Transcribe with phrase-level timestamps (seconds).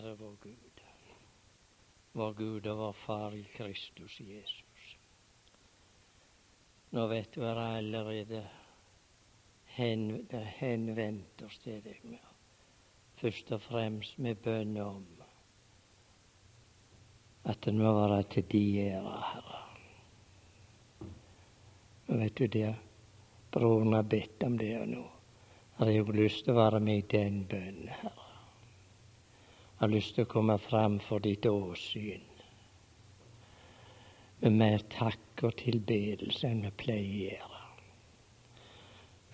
[0.00, 0.80] Herre vår Gud,
[2.12, 4.92] vår Gud og vår Far i Kristus Jesus.
[6.96, 8.40] Nå vet har allerede
[9.76, 10.06] hen,
[10.56, 12.24] henvendt oss til deg med
[13.20, 15.04] først og fremst med bønn om
[17.52, 19.60] at den må være til de ære, Herre.
[22.08, 22.72] Nå vet du det,
[23.52, 25.04] broren har bedt om det, og nå
[25.76, 28.19] har jeg jo lyst til å være med i den bønnen, Herre
[29.80, 32.26] har lyst til å komme fram for ditt åsyn
[34.40, 37.62] med mer takk og tilbedelse enn vi pleier å gjøre.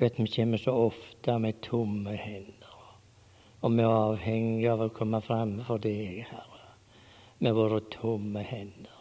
[0.01, 2.79] Vet Vi kommer så ofte med tomme hender,
[3.61, 6.65] og vi er avhengige av å komme fram for deg, Herre,
[7.39, 8.93] med våre tomme hender.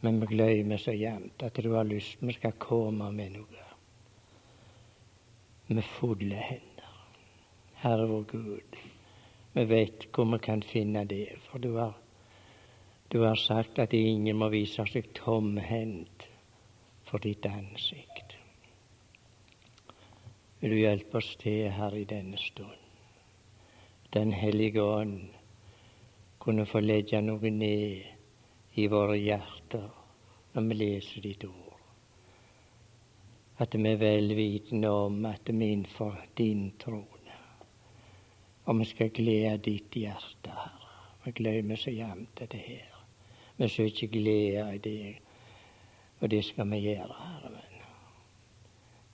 [0.00, 3.64] Men vi glemmer så jevnt at du har lyst vi skal komme med noe
[5.68, 6.92] med fulle hender.
[7.82, 8.78] Herre vår Gud,
[9.58, 11.96] vi vet hvor vi kan finne det, for du har,
[13.10, 16.28] du har sagt at ingen må vise seg tomhendt
[17.08, 18.36] for ditt ansikt.
[20.60, 22.78] Vil du hjelpe oss til her i denne stund?
[24.14, 25.26] Den hellige ånd
[26.38, 29.90] kunne få legge noe ned i våre hjerter
[30.54, 31.78] når vi leser ditt ord.
[33.58, 37.02] At vi er vel vitende om at vi innenfor din tro
[38.68, 40.88] og vi skal glede ditt hjerte, Herre.
[41.24, 42.98] Vi glemmer så jevnt det her.
[43.56, 45.22] Vi søker glede i deg,
[46.20, 47.86] og det skal vi gjøre, Herre min.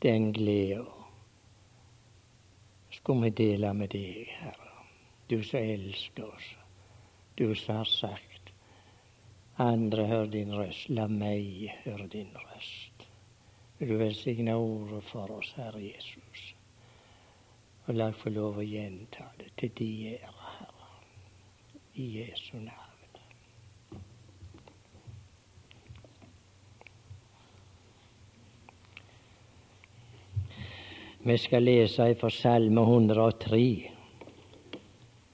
[0.03, 0.91] Den gleden
[2.91, 4.75] skulle vi dele med deg, Herre.
[5.31, 6.51] Du som elsker oss.
[7.39, 8.53] Du som har sagt
[9.59, 13.07] andre hør din røst, la meg høre din røst.
[13.79, 16.24] Vil du velsigne ordet for oss, Herre Jesus.
[17.87, 20.99] Og la få lov å gjenta det til de ære, Herre.
[21.95, 22.95] I Jesu navn.
[31.27, 33.61] Vi skal lese fra Salme 103.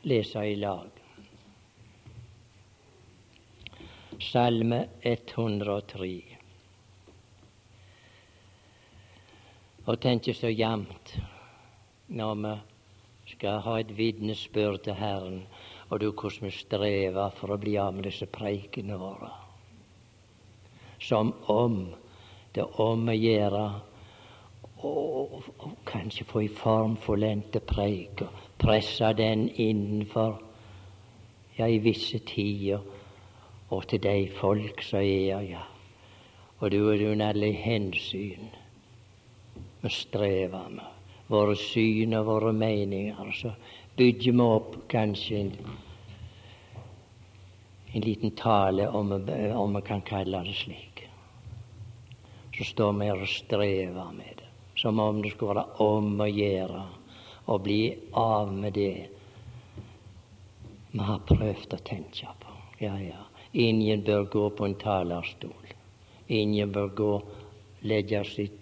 [0.02, 1.00] Lese i lag.
[4.22, 6.12] Salme 103.
[9.86, 11.16] Og tenk så jevnt
[12.10, 12.54] når vi
[13.36, 15.42] skal ha et vitnesbyrd til Herren,
[15.90, 19.30] og du hvordan vi strever for å bli av med disse preikene våre.
[21.00, 21.94] Som om
[22.54, 23.64] det er om å gjøre
[24.82, 25.42] å
[25.86, 30.40] kanskje få i form fullendte preik og presse den innenfor
[31.56, 32.80] ja, i visse tider
[33.70, 35.66] og til de folk som er ja.
[36.60, 38.50] Og du er under alle hensyn
[39.80, 40.99] vi strever med
[41.30, 43.30] våre syn og våre meninger.
[43.36, 43.52] Så
[43.96, 45.52] bygger vi opp kanskje en,
[47.94, 51.06] en liten tale, om om vi kan kalle det slik.
[52.56, 56.26] Så står vi her og strever med det, som om det skulle være om å
[56.28, 56.82] gjøre
[57.50, 59.08] å bli av med det
[60.90, 62.54] vi har prøvd å tenke på.
[62.82, 63.22] Ja, ja.
[63.52, 65.72] Ingen bør gå på en talerstol.
[66.26, 67.12] Ingen bør gå
[67.82, 68.59] legge sitt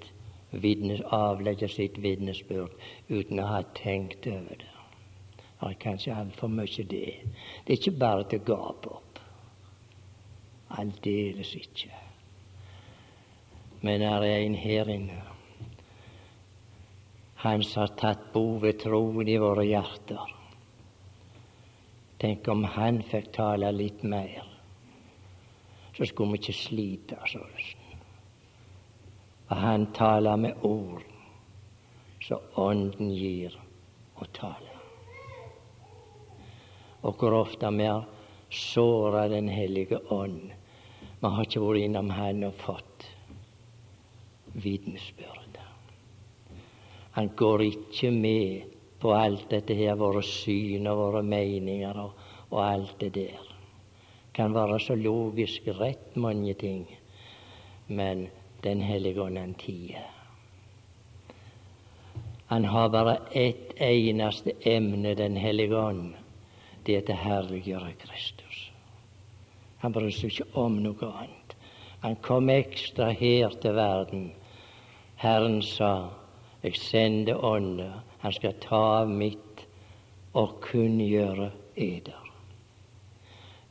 [0.51, 2.75] vidnes, avlegge sitt vitnesbyrd
[3.09, 4.75] uten å ha tenkt over det.
[5.59, 7.15] Det er kanskje altfor mye det.
[7.67, 9.19] Det er ikke bare til å gape opp.
[10.79, 11.91] Aldeles ikke.
[13.83, 15.19] Men det er en her inne.
[17.43, 20.35] Han som har tatt bo ved troen i våre hjerter.
[22.19, 24.43] Tenk om han fikk tale litt mer,
[25.95, 27.78] så skulle vi ikke slite sånn.
[29.49, 31.05] Og han taler med ord
[32.29, 33.55] så Ånden gir
[34.19, 34.75] å tale.
[37.07, 38.07] Og hvor ofte vi har
[38.51, 40.51] såra Den hellige ånd.
[41.21, 43.07] Vi har ikke vært innom Han og fått
[44.59, 45.59] vitnesbyrd.
[47.19, 52.13] Han går ikke med på alt dette her, våre syn og våre meninger og,
[52.51, 53.49] og alt det der.
[54.35, 56.85] Kan være så logisk rett mange ting,
[57.89, 58.29] men
[58.63, 60.07] den hellige ånd han tier.
[62.49, 66.15] Han har bare ett eneste emne, Den hellige ånd.
[66.83, 68.71] Det er til herliggjøre Kristus.
[69.79, 71.55] Han bryr seg ikke om noe annet.
[72.01, 74.31] Han kom ekstra her til verden.
[75.21, 76.09] Herren sa,
[76.63, 77.93] jeg sender Ånden.
[78.19, 79.67] han skal ta av mitt
[80.33, 82.25] og kunngjøre eder.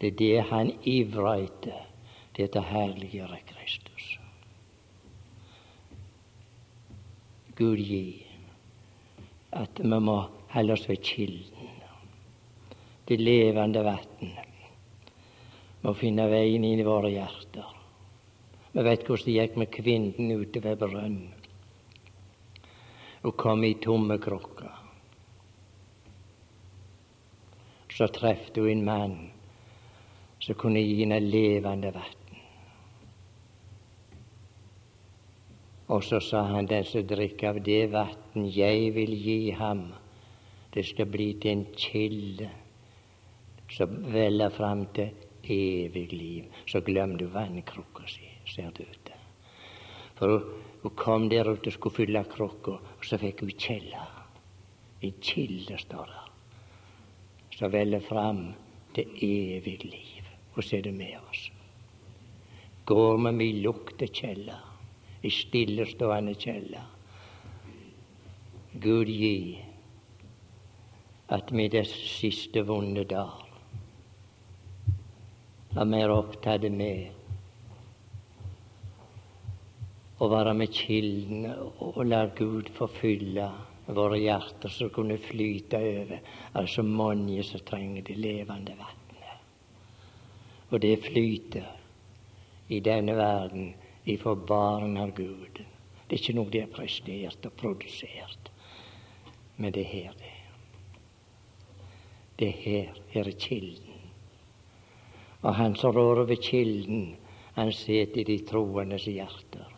[0.02, 1.84] Det er det han ivrer etter,
[2.36, 3.87] det er til herliggjøre Kristus.
[7.58, 8.26] Gud gi
[9.58, 10.18] at vi må
[10.54, 11.54] holde oss ved kilden.
[13.08, 14.32] det levende vann,
[15.82, 17.70] må finne veien inn i våre hjerter.
[18.74, 21.32] Vi vet hvordan det gikk med kvinnen ute ved brønnen.
[23.24, 24.76] Hun kom i tomme krukker.
[27.96, 29.18] Så trefte hun en mann
[30.44, 32.17] som kunne gi henne levende vann.
[35.88, 39.86] Og så sa han, den som drikker av det vann jeg vil gi ham,
[40.74, 42.50] det skal bli til en kilde
[43.72, 45.16] som veller fram til
[45.48, 46.52] evig liv.
[46.68, 49.24] Så glem du vannkrukka si, ser du til.
[50.20, 50.44] For
[50.84, 54.06] hun kom der ute og skulle fylle krukka, og så fikk hun kjella.
[55.08, 56.30] En kilde, står der,
[57.56, 58.48] som veller fram
[58.96, 60.32] til evig liv.
[60.58, 61.52] Og så er det med oss.
[62.86, 64.67] Går vi med lukter kjeller
[65.22, 66.86] i stillestående kjeller.
[68.72, 69.58] Gud gi
[71.34, 73.48] at vi disse siste vonde dager
[75.74, 77.18] var mer opptatt med
[80.18, 81.50] å være med kilden
[81.86, 83.50] og la Gud forfylle
[83.98, 86.22] våre hjerter som kunne flyte over.
[86.54, 89.44] av så mange som trenger det levende vannet.
[90.72, 91.68] Og det flyter
[92.68, 93.74] i denne verden
[94.08, 95.60] ifra barn av Gud.
[96.08, 98.52] Det er ikke noe de har prestert og produsert,
[99.60, 100.36] men det er her, det.
[102.38, 103.00] Det er her.
[103.12, 103.96] Her er kilden.
[105.42, 107.18] Og han som rår over kilden,
[107.58, 109.74] han sitter i de troendes hjerter.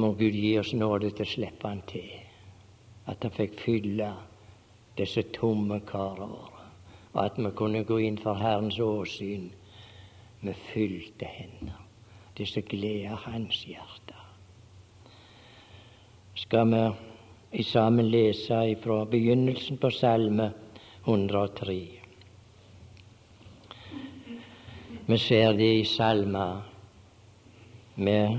[0.00, 2.08] Må Gud gi oss nåde til å slippe han til,
[3.06, 4.08] at han fikk fylle
[4.98, 6.66] disse tomme karer våre,
[7.12, 9.50] og at vi kunne gå inn for Herrens åsyn
[10.40, 11.79] med fylte hender
[12.36, 14.16] det som gleder hans hjerte.
[16.34, 16.84] Skal vi
[17.50, 20.50] i sammen lese fra begynnelsen på Salme
[21.04, 22.00] 103.
[25.06, 26.60] Vi ser det i salmer
[27.94, 28.38] med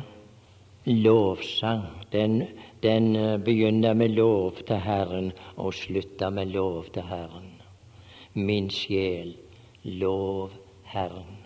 [0.86, 1.84] lovsang.
[2.12, 2.48] Den,
[2.84, 7.52] den eh, begynner med lov til Herren og slutter med lov til Herren.
[8.34, 9.36] Min sjel,
[9.84, 10.52] lov
[10.84, 11.41] Herren.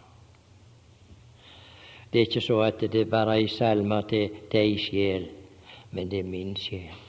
[2.15, 5.23] Det er ikke så at det er bare ei salme til, til ei sjel,
[5.91, 7.00] men det er min sjel.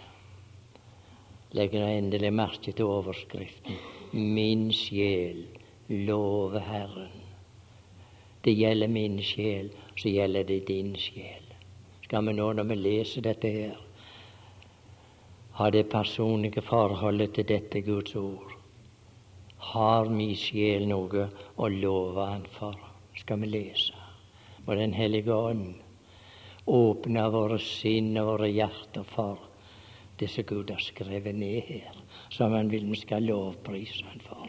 [1.54, 3.76] Legg endelig merke til overskriften.
[4.12, 5.44] Min sjel
[5.88, 7.20] lover Herren.
[8.44, 11.54] Det gjelder min sjel, så gjelder det din sjel.
[12.02, 13.76] Skal vi nå, når vi leser dette her,
[15.60, 18.58] ha det personlige forholdet til dette Guds ord?
[19.70, 22.74] Har min sjel noe å love Han for?
[23.14, 23.95] Skal vi lese
[24.66, 25.74] og Den hellige ånd
[26.66, 29.38] åpne våre sinn og våre hjerter for
[30.18, 31.96] det som Gud har skrevet ned her,
[32.30, 34.48] som Han vil vi skal lovprise Han for.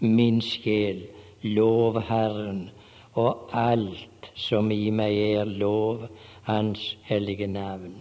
[0.00, 1.06] Min sjel,
[1.42, 2.70] lov Herren,
[3.14, 6.06] og alt som i meg er, lov
[6.46, 7.98] Hans hellige navn.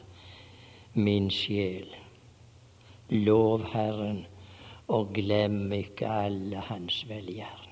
[0.94, 1.90] Min sjel,
[3.10, 4.26] lov Herren,
[4.88, 7.67] og glem ikke alle Hans velgjerd.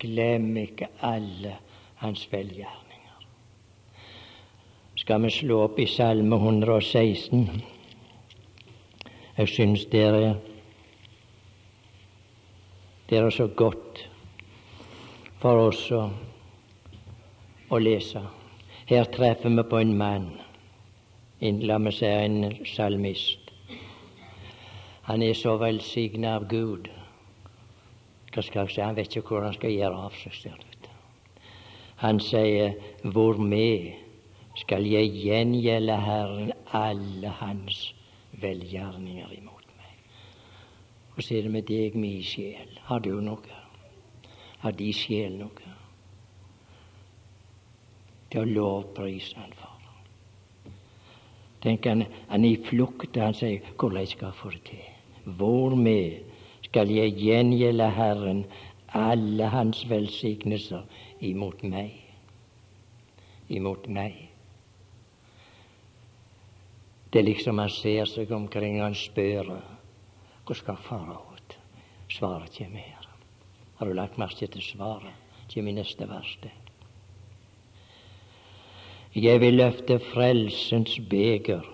[0.00, 1.56] Glem ikke alle
[2.00, 3.26] hans velgjerninger.
[4.96, 7.44] Skal vi slå opp i Salme 116?
[9.36, 10.38] Jeg syns dere er
[13.10, 14.04] det er så godt
[15.42, 16.04] for oss å,
[17.74, 18.22] å lese.
[18.86, 20.28] Her treffer vi på en mann,
[21.42, 23.50] en, la meg si en salmist.
[25.08, 26.86] Han er så velsigna av Gud
[28.30, 28.82] hva skal jeg si?
[28.84, 30.34] Han vet ikke hvor han skal gjøre av seg.
[30.36, 30.88] Selv.
[32.00, 33.90] Han sier, hvormed
[34.56, 37.80] skal jeg gjengjelde Herren alle hans
[38.40, 39.98] velgjerninger imot meg?
[41.16, 42.78] Og så er det med deg, min sjel.
[42.88, 43.58] Har du noe?
[44.62, 45.74] Har de sjel noe?
[48.30, 49.76] Til å lovprise Han for.
[51.60, 54.86] Tenk han, han er i flukt, han sier, hvordan skal jeg få det til?
[55.36, 56.29] Hvormed
[56.70, 58.44] skal jeg gjengjelde Herren
[58.94, 60.84] alle hans velsignelser
[61.26, 61.96] imot meg.
[63.50, 64.14] Imot meg.
[67.10, 69.50] Det er liksom han ser seg omkring og han spør
[70.46, 71.56] hvor skal faraot?
[72.10, 73.10] Svaret kommer her.
[73.78, 75.14] Har du lagt merke til svaret?
[75.50, 76.36] Kommer i neste vers.
[79.14, 81.66] Jeg vil løfte frelsens beger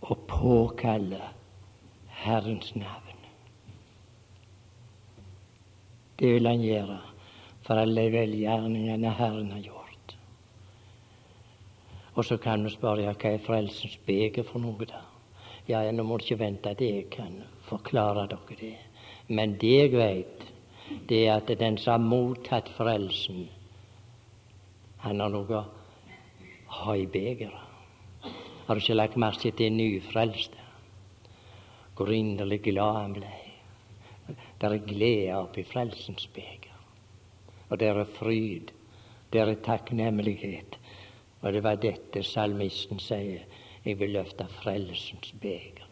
[0.00, 1.20] og påkalle
[2.24, 3.11] Herrens navn.
[6.22, 7.00] Det vil han gjøre
[7.66, 10.12] for alle velgjerningene Herren har gjort.
[12.14, 15.00] Og så kan vi spørre hva er frelsens beger for noe, da?
[15.66, 18.72] Ja, nå må du ikke vente at jeg kan forklare dere det.
[19.34, 20.46] Men det jeg veit,
[21.10, 23.48] det er at den som har mottatt frelsen,
[25.02, 26.98] han har noe å ha.
[28.62, 30.68] Har du ikke lagt merke til en nyfrelste?
[31.98, 33.41] Hvor inderlig glad han ble.
[34.62, 36.76] Det er glede oppi frelsens beger.
[37.68, 38.70] Og der er fryd.
[39.32, 40.78] Der er takknemlighet.
[41.40, 43.42] Og det var dette salmisten sier.
[43.84, 45.82] Jeg vil løfte frelsens beger.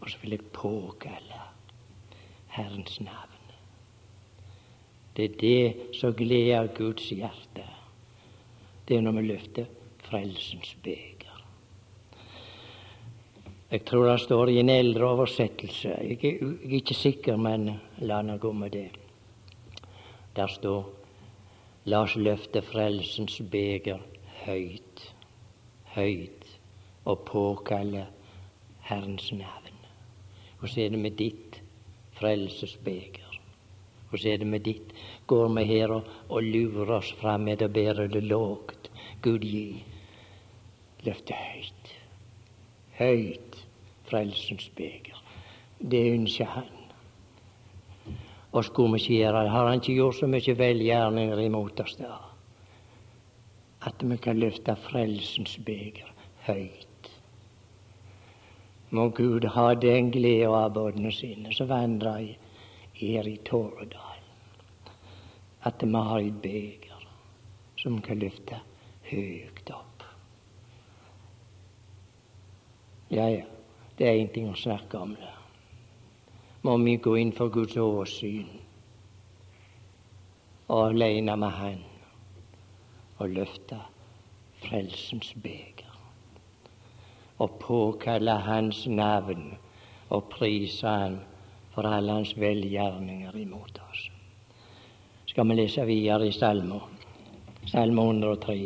[0.00, 1.40] Og så vil jeg påkalle
[2.52, 3.40] Herrens navn.
[5.16, 7.64] Det er det som gleder Guds hjerte.
[8.88, 9.64] Det er når vi løfter
[10.04, 11.19] frelsens beger.
[13.70, 15.88] Jeg tror det står i en eldre oversettelse.
[16.02, 17.68] Jeg er, jeg er ikke sikker, men
[18.02, 18.88] la nå gå med det.
[20.34, 20.88] Der står
[21.86, 24.02] La oss løfte frelsens beger
[24.42, 25.04] høyt,
[25.94, 26.48] høyt,
[27.08, 28.02] og påkalle
[28.88, 29.78] Herrens navn.
[30.58, 31.60] Hvordan er det med ditt
[32.18, 33.38] frelsesbeger?
[34.10, 34.90] Hvordan er det med ditt?
[35.26, 38.90] Går vi her og, og lurer oss fram med å bære det lågt?
[39.22, 39.78] Gud gi.
[41.06, 41.94] Løfte høyt.
[42.98, 43.49] Høyt
[44.10, 45.16] frelsens beger.
[45.80, 46.68] Det ønsker han.
[48.52, 52.16] Og skulle vi gjøre det, har han ikke gjort så mye velgjerninger imot oss da?
[53.86, 56.10] At vi kan løfte frelsens beger
[56.48, 57.10] høyt.
[58.90, 62.32] Må Gud ha den glede av abodene sine som vandrer
[62.98, 64.24] her i Tåredal.
[65.62, 67.06] At vi har et beger
[67.78, 68.58] som kan løfte
[69.10, 70.04] høyt opp.
[73.10, 73.46] Ja, ja,
[74.00, 75.30] det er én ting å snakke om det.
[76.64, 78.48] Må vi gå inn for Guds åsyn
[80.70, 81.82] og alene med Han
[83.20, 83.76] og løfte
[84.62, 85.90] frelsens beger
[87.44, 89.50] og påkalle Hans navn
[90.08, 91.18] og prise Han
[91.74, 94.06] for alle Hans velgjerninger imot oss.
[95.28, 96.80] Skal vi lese videre i Salmo,
[97.68, 98.56] Salme 103.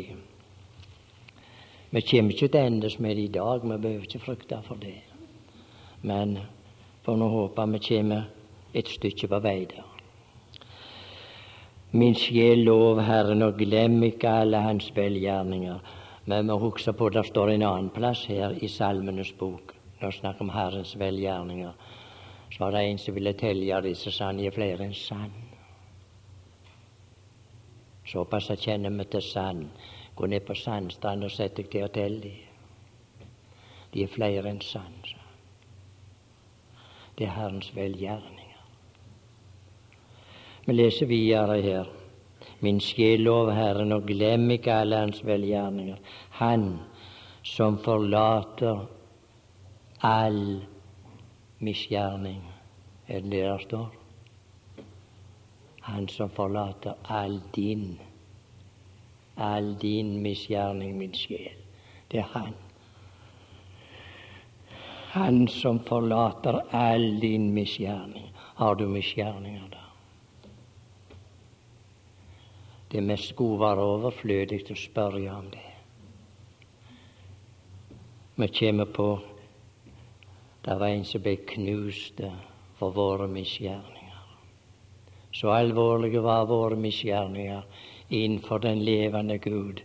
[1.91, 5.14] Vi kommer ikke til endes med det i dag, vi behøver ikke frykte for det.
[6.05, 6.37] Men
[7.05, 8.27] får nå håpe vi kommer
[8.73, 9.85] et stykke på vei der.
[11.95, 15.79] Min sjel lov Herren, og glem ikke alle Hans velgjerninger.
[16.25, 20.19] Men vi husker på det står en annen plass her i Salmenes bok, når vi
[20.19, 21.73] snakker om Herrens velgjerninger.
[22.51, 25.33] Så var det en som ville telle disse, sanne er flere enn sann.
[28.05, 29.69] Såpass kjenner vi til sand.
[30.15, 33.29] Gå ned på sandstrand og sett deg til å telle dem.
[33.93, 35.14] De er flere enn sand.
[37.17, 38.41] Det er Herrens velgjerninger.
[40.65, 41.85] Vi leser videre her.
[42.59, 45.97] Min sjel lov Herren, og glem ikke alle Hans velgjerninger.
[46.29, 46.79] Han
[47.43, 48.85] som forlater
[50.01, 50.65] all
[51.59, 52.41] misgjerning.
[53.07, 53.93] Er det det der står?
[55.81, 57.99] Han som forlater all din,
[59.37, 61.53] all din misgjerning, min sjel.
[62.11, 62.64] Det er Han.
[65.15, 68.31] Han som forlater all din misgjerning.
[68.35, 69.83] Har du misgjerninger da?
[72.91, 75.63] Det mest skulle være overflødig å spørre om det.
[78.35, 79.07] Vi kommer på
[80.67, 82.19] det var en som ble knust
[82.75, 84.23] for våre misgjerninger.
[85.31, 87.63] Så alvorlige var våre misgjerninger
[88.09, 89.79] innenfor den levende Gud.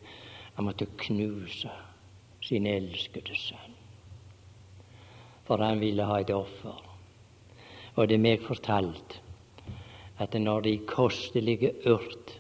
[0.56, 1.70] Han måtte knuse
[2.42, 3.76] sin elskede sønn.
[5.50, 6.76] For han ville ha et offer.
[7.98, 9.16] Og det er meg fortalt
[10.22, 12.36] at når de kostelige urt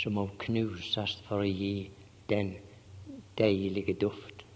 [0.00, 1.90] som må knuses for å gi
[2.32, 2.54] den
[3.36, 4.46] deilige duft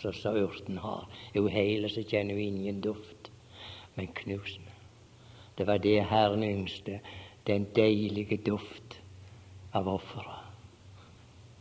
[0.00, 1.04] som urten har.
[1.36, 3.30] Jo, hele så kjenner hun ingen duft,
[3.94, 4.66] men knusen.
[5.54, 6.98] Det var det Herren yngste,
[7.46, 8.98] den deilige duft
[9.70, 10.42] av offeret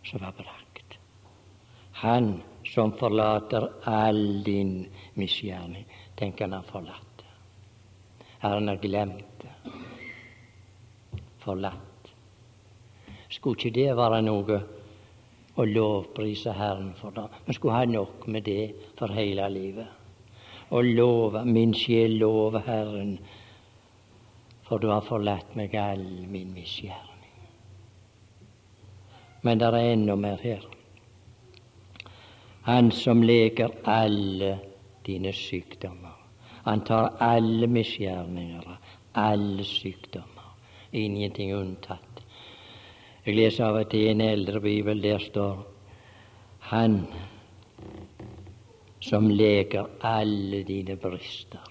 [0.09, 0.97] som var brakt.
[2.01, 7.25] Han som forlater all din misgjerning, Tenk, han har forlatt det.
[8.39, 9.71] Herren har glemt det.
[11.39, 12.11] Forlatt.
[13.29, 14.59] Skulle ikke det være noe
[15.57, 17.25] å lovprise Herren for det?
[17.47, 19.87] Vi skulle ha nok med det for hele livet.
[20.69, 23.17] Å love, min sjel love Herren,
[24.63, 27.09] for du har forlatt meg all min misgjerning.
[29.43, 30.72] Men det er enda mer her.
[32.63, 34.59] Han som leker alle
[35.05, 36.15] dine sykdommer.
[36.63, 38.77] Han tar alle misgjerninger,
[39.13, 40.53] alle sykdommer.
[40.91, 42.21] Ingenting unntatt.
[43.25, 45.01] Jeg leser av og til en eldre bibel.
[45.03, 45.63] Der står
[46.71, 47.01] Han
[49.03, 51.67] som leker alle dine brister.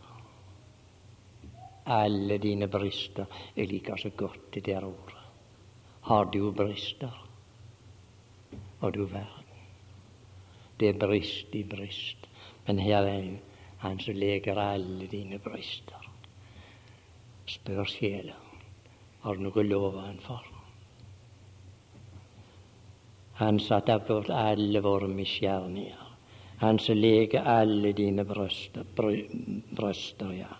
[1.86, 3.26] Alle dine brister.
[3.56, 5.22] Jeg liker så godt det der ordet.
[6.02, 7.28] Har du brister?
[8.80, 9.41] Og du verden.
[10.82, 12.24] Det er brist i brist.
[12.66, 13.26] Men her er
[13.84, 16.08] han som leker alle dine brister.
[17.46, 18.34] Spør sjela.
[19.22, 20.42] Har du noe lov han for?
[23.38, 26.02] Han satte bort alle våre misgjerninger.
[26.58, 30.52] Han som leger alle dine brøster, brøster, ja.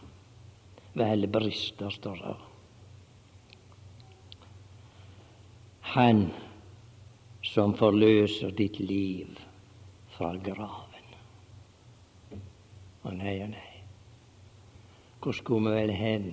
[0.99, 2.41] Vel, brister, står det.
[5.99, 6.29] Han
[7.43, 9.43] som forløser ditt liv
[10.17, 11.13] fra graven.
[13.03, 13.69] Å nei, å nei.
[15.23, 16.29] Hvor skulle vi vel hen?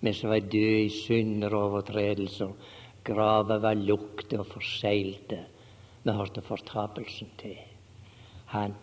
[0.00, 2.74] Vi som var døde i synder og overtredelser
[3.06, 5.38] Grava var lukte og forseglte.
[6.02, 7.58] Vi hørte fortapelsen til.
[8.50, 8.74] Han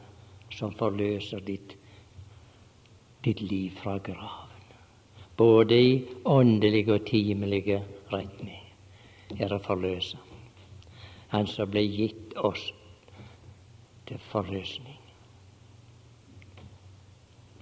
[0.54, 1.76] som forløser ditt,
[3.26, 4.52] ditt liv fra graven.
[5.38, 5.94] Både i
[6.30, 7.82] åndelig og timelige
[8.14, 8.62] retning
[9.40, 10.22] er det forløser.
[11.34, 12.70] Han som ble gitt oss
[14.08, 15.00] til forløsning.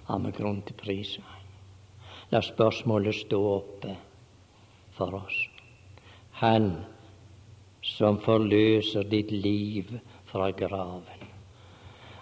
[0.08, 1.22] Har vi grunn til prise
[2.32, 3.94] La spørsmålet stå oppe
[4.96, 5.36] for oss.
[6.40, 6.70] Han
[7.84, 9.90] som forløser ditt liv
[10.30, 11.26] fra graven.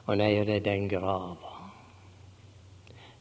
[0.09, 1.55] Og nei, det er den grava.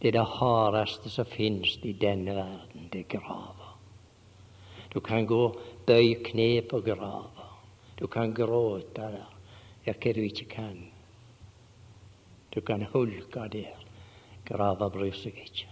[0.01, 3.75] Det er det hardeste som finnes i denne verden, det er grava.
[4.89, 5.43] Du kan gå
[5.85, 7.51] bøy kne på grava.
[7.99, 9.27] Du kan gråte der.
[9.85, 10.88] Ja, hva du ikke kan.
[12.59, 13.75] Du kan hulke der.
[14.43, 15.67] Grava bryr seg ikke.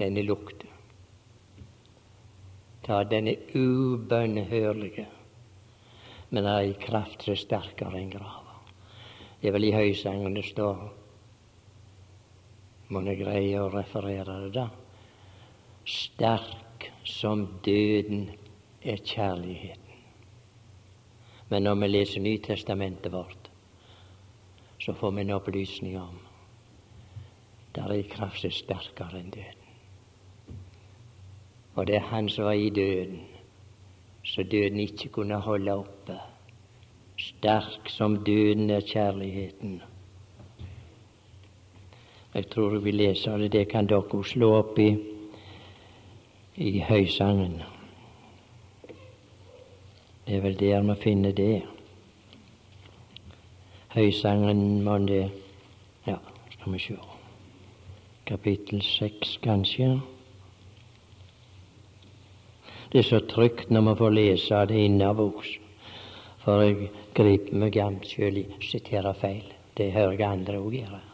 [0.00, 0.70] Den er lukta.
[2.86, 5.04] Ta den er ubønnhørlige,
[6.30, 8.54] men er i kraft er sterkere enn grava.
[9.42, 10.80] Det er vel i høysangen det står.
[12.88, 14.70] Må jeg greie å referere det, da?
[15.84, 18.30] Sterk som døden
[18.80, 20.00] er kjærligheten.
[21.52, 23.45] Men når vi leser Nytestamentet vårt,
[24.80, 26.18] så får vi en opplysning om
[27.76, 29.64] der er kraft som er sterkere enn døden.
[31.76, 33.20] Og det er han som var i døden,
[34.24, 36.16] så døden ikke kunne holde oppe.
[37.20, 39.82] Sterk som døden er kjærligheten.
[42.34, 43.52] Jeg tror vi leser det.
[43.52, 44.90] Det kan dere slå opp i,
[46.56, 47.62] i Høysangen.
[50.26, 51.75] Det er vel der vi finner det.
[53.96, 55.30] Høysangen må det
[56.04, 56.18] Ja,
[56.52, 56.96] skal vi se
[58.28, 60.02] Kapittel seks, kanskje.
[62.92, 65.48] Det er så trygt når man får lese det innabords.
[66.44, 69.48] For jeg griper meg gamt sjøl i sitere feil.
[69.80, 71.05] Det hører jeg andre òg gjøre.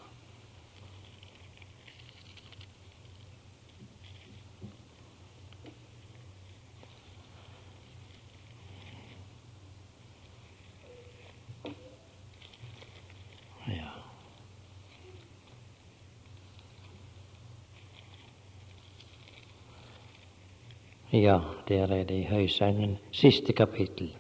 [21.12, 24.14] Ja, der er det i Høysangen, siste kapittel.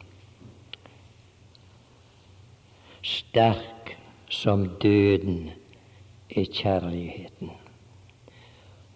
[3.02, 3.94] Sterk
[4.28, 5.50] som døden
[6.36, 7.50] er kjærligheten.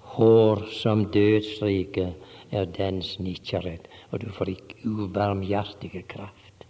[0.01, 2.13] Hår som dødsriket
[2.53, 6.69] er dens nikkerhet, og du får ikke ubarmhjertige kraft.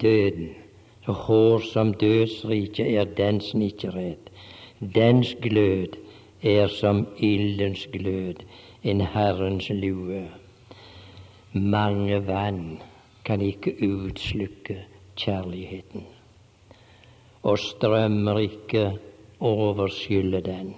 [0.00, 0.54] Døden,
[1.06, 4.30] hår som dødsriket er dens nikkerhet.
[4.94, 5.98] Dens glød
[6.42, 8.46] er som ildens glød
[8.82, 10.28] en Herrens lue.
[11.52, 12.78] Mange vann
[13.24, 14.76] kan ikke utslukke
[15.16, 16.06] kjærligheten,
[17.42, 18.84] og strømmer ikke
[19.40, 20.74] overskylle den.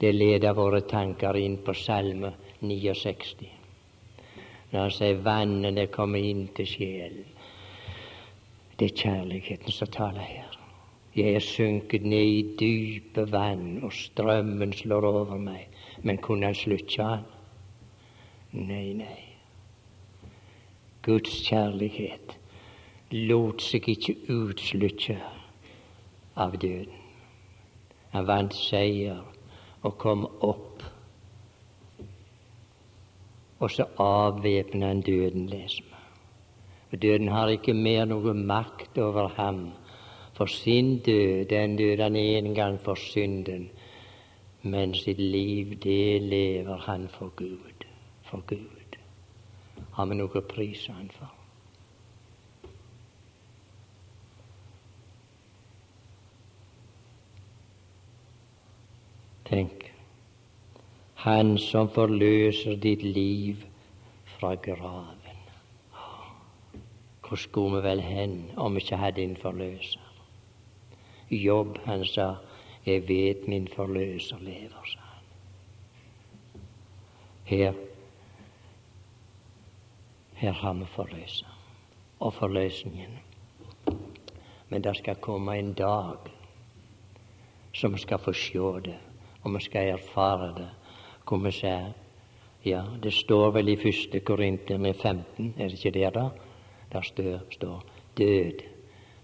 [0.00, 3.46] Det leder våre tanker inn på Salme 69.
[4.72, 7.26] Når han sier vannene kommer inn til sjelen.
[8.78, 10.58] Det er kjærligheten som taler her.
[11.14, 15.66] Jeg er synket ned i dype vann, og strømmen slår over meg.
[16.02, 17.24] Men kunne han slutte han?
[18.52, 19.24] Nei, nei.
[21.02, 22.36] Guds kjærlighet
[23.12, 25.16] lot seg ikke utslutte
[26.36, 26.94] av døden.
[28.12, 29.22] Han vant seier
[29.84, 30.82] og kom opp.
[33.58, 35.98] Og så avvæpna han døden, leser vi.
[36.96, 39.68] Døden har ikke mer noe makt over ham.
[40.36, 43.68] For sin død, den døde han en gang for synden,
[44.62, 47.86] men sitt liv, det lever han for Gud.
[48.22, 48.98] For Gud.
[49.92, 51.34] Har vi noe å prise han for?
[59.48, 59.86] Tenk,
[61.24, 63.62] han som forløser ditt liv
[64.34, 65.38] fra graven.
[67.24, 70.04] Hvor skulle vi vel hen om vi ikke hadde en forløser?
[71.30, 72.34] Jobb, han sa,
[72.88, 75.24] jeg vet min forløser lever, sa han.
[77.44, 77.72] Her,
[80.34, 81.54] her har vi forløser
[82.20, 83.18] og forløsningen.
[84.68, 86.32] Men det skal komme en dag
[87.72, 88.98] som vi skal få se det,
[89.42, 90.68] og vi skal erfare det.
[91.28, 91.92] Hvor vi sier
[92.66, 96.28] Ja, det står vel i første Korinterne 15, er det ikke det, da?
[96.92, 97.84] Der står, står
[98.18, 98.64] død.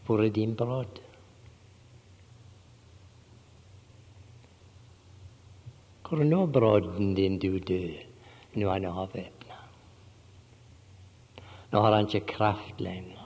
[0.06, 1.03] Hvor er din brodd?
[6.04, 7.94] Hvor er nå brodden din, du død?
[8.54, 9.56] Nå er han avvæpna.
[11.72, 13.24] Nå har han ikke kraft lenger.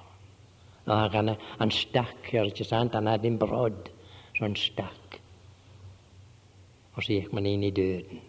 [0.87, 2.95] Nå har han, han stakk her, ikke sant?
[2.95, 3.91] Han hadde en brodd,
[4.37, 5.19] så han stakk.
[6.95, 8.23] Og så gikk man inn i døden.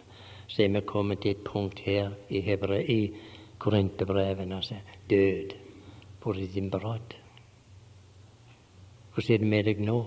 [0.50, 3.14] Så er vi kommet til et punkt her i, Hebre, i
[3.58, 4.56] Korintebrevene.
[4.56, 5.56] Altså, død.
[6.20, 7.16] Hvor er din brodd?
[9.14, 10.00] Hvordan er det med deg nå?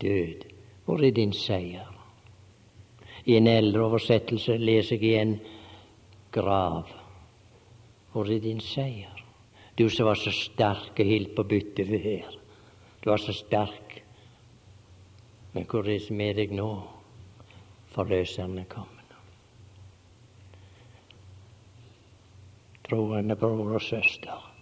[0.00, 0.52] Død.
[0.86, 1.92] Hvor er din seier?
[3.26, 5.36] I en eldre oversettelse leser jeg igjen
[6.32, 6.86] grav.
[8.12, 9.12] Hvor er din seier?
[9.78, 12.28] Du som var så sterk og holdt på byttet ved her.
[13.04, 14.02] Du var så sterk.
[15.52, 16.70] Men hvor er det med deg nå?
[17.92, 18.92] Forløseren er kommet.
[22.88, 24.52] Troende bror og søster.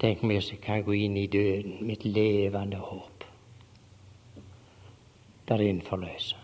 [0.00, 3.19] Tenk meg som kan gå inn i døden, mitt levende håp.
[5.50, 6.38] Der er en forløser.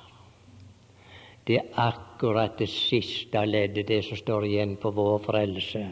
[1.47, 5.83] Det er akkurat det siste leddet, det som står igjen på vår frelse.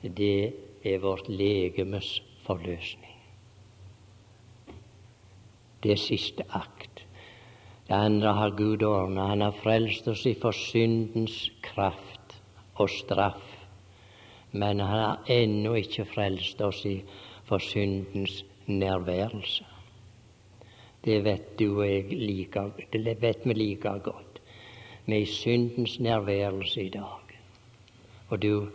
[0.00, 3.12] Det er vårt legemes forløsning.
[5.84, 7.04] Det siste akt.
[7.84, 9.26] Det andre har Gud ordna.
[9.26, 12.40] Han har frelst oss ifra syndens kraft
[12.80, 13.44] og straff.
[14.52, 19.73] Men han har ennå ikke frelst oss ifra syndens nærværelse.
[21.04, 22.62] Det vet du og jeg like,
[22.92, 24.40] det vet vi like godt.
[25.04, 27.34] Vi er i syndens nærværelse i dag.
[28.28, 28.68] Og du,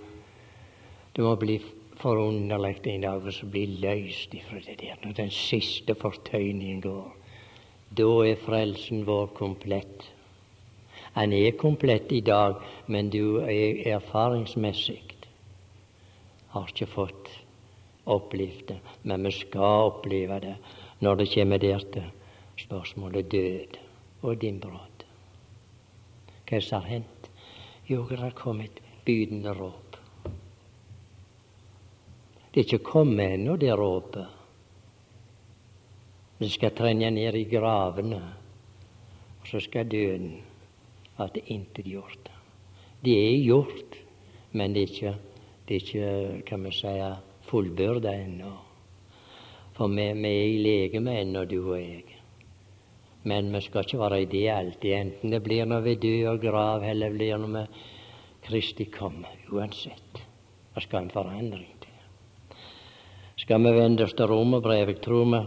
[1.17, 1.57] du må bli
[1.97, 4.95] forunderlig en dag og bli løst ifra det der.
[5.03, 7.15] Når den siste fortøyningen går,
[7.97, 10.11] da er frelsen vår komplett.
[11.17, 15.01] Han er komplett i dag, men du er erfaringsmessig
[16.53, 17.29] har ikke fått
[18.09, 18.79] opplevd det.
[19.03, 20.55] Men vi skal oppleve det
[21.03, 22.07] når det kommer der til
[22.59, 23.77] spørsmålet død
[24.21, 25.05] og din brodd.
[26.49, 27.29] Hva som har hendt?
[27.89, 29.89] Jo, det har kommet bydende råp.
[32.53, 34.27] Det er ikke kommet ennå, det råpet.
[36.39, 38.19] Det skal trenge ned i gravene,
[39.41, 40.39] og så skal døden
[41.19, 42.29] at det intet gjort.
[43.05, 43.97] Det er gjort,
[44.51, 45.15] men det er ikke,
[45.67, 46.95] det er ikke kan vi si,
[47.49, 48.53] fullbyrda ennå.
[49.77, 52.18] For vi, vi er i legeme ennå, du og jeg.
[53.23, 56.41] Men vi skal ikke være i det alltid, enten det blir når vi dør og
[56.43, 57.65] grav, eller blir når vi
[58.47, 59.35] Kristi kommer.
[59.51, 60.21] Uansett.
[60.75, 62.55] Det skal en forandring til.
[63.37, 65.41] Skal vi vende oss til romerbrevet, tror vi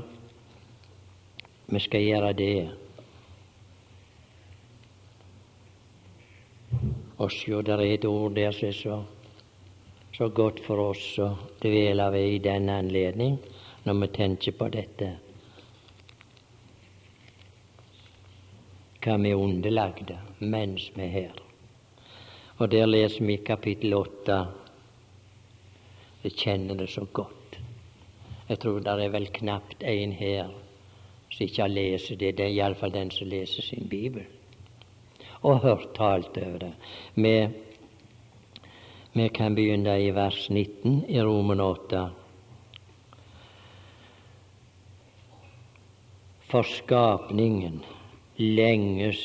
[1.72, 2.68] vi skal gjøre det.
[7.16, 8.98] Og sjå, det er et ord der som er så,
[10.12, 11.30] så godt for oss å
[11.62, 13.38] dvele ved i denne anledning,
[13.86, 15.14] når vi tenker på dette.
[19.02, 21.38] Hva vi er underlagde mens vi er her.
[22.58, 24.36] Og der leser vi kapittel åtte.
[26.22, 27.58] Jeg kjenner det så godt.
[28.48, 30.52] Jeg tror det er vel knapt en her
[31.32, 32.36] som ikke har lest det.
[32.36, 34.26] Det er iallfall den som leser sin bibel.
[35.42, 36.72] Og hørt talt over det.
[37.14, 37.48] Vi,
[39.12, 42.04] vi kan begynne i vers 19 i Roman 8.
[46.52, 47.80] For skapningen
[48.42, 49.22] lenges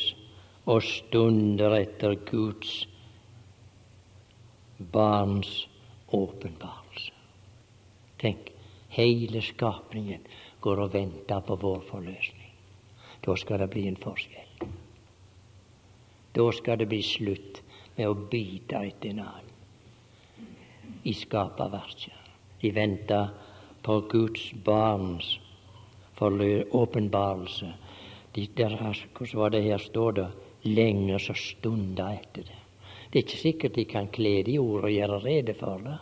[0.67, 2.83] og stunder etter Guds
[4.93, 5.67] barns
[6.13, 7.13] åpenbarelse.
[8.21, 8.51] Tenk,
[8.93, 10.25] hele skapningen
[10.61, 12.51] går og venter på vår forløsning.
[13.25, 14.69] Da skal det bli en forskjell.
[16.37, 17.61] Da skal det bli slutt
[17.97, 19.53] med å bite etter en annen
[21.07, 22.13] i skaperverket.
[22.61, 23.29] De venter
[23.85, 25.37] på Guds barns
[26.17, 27.73] åpenbarelse
[28.57, 28.75] der,
[29.17, 30.27] hvordan var det her står det?
[30.63, 32.59] Lenge så stunda etter det.
[33.11, 35.97] Det er ikke sikkert de kan kle de ord og gjøre rede for det.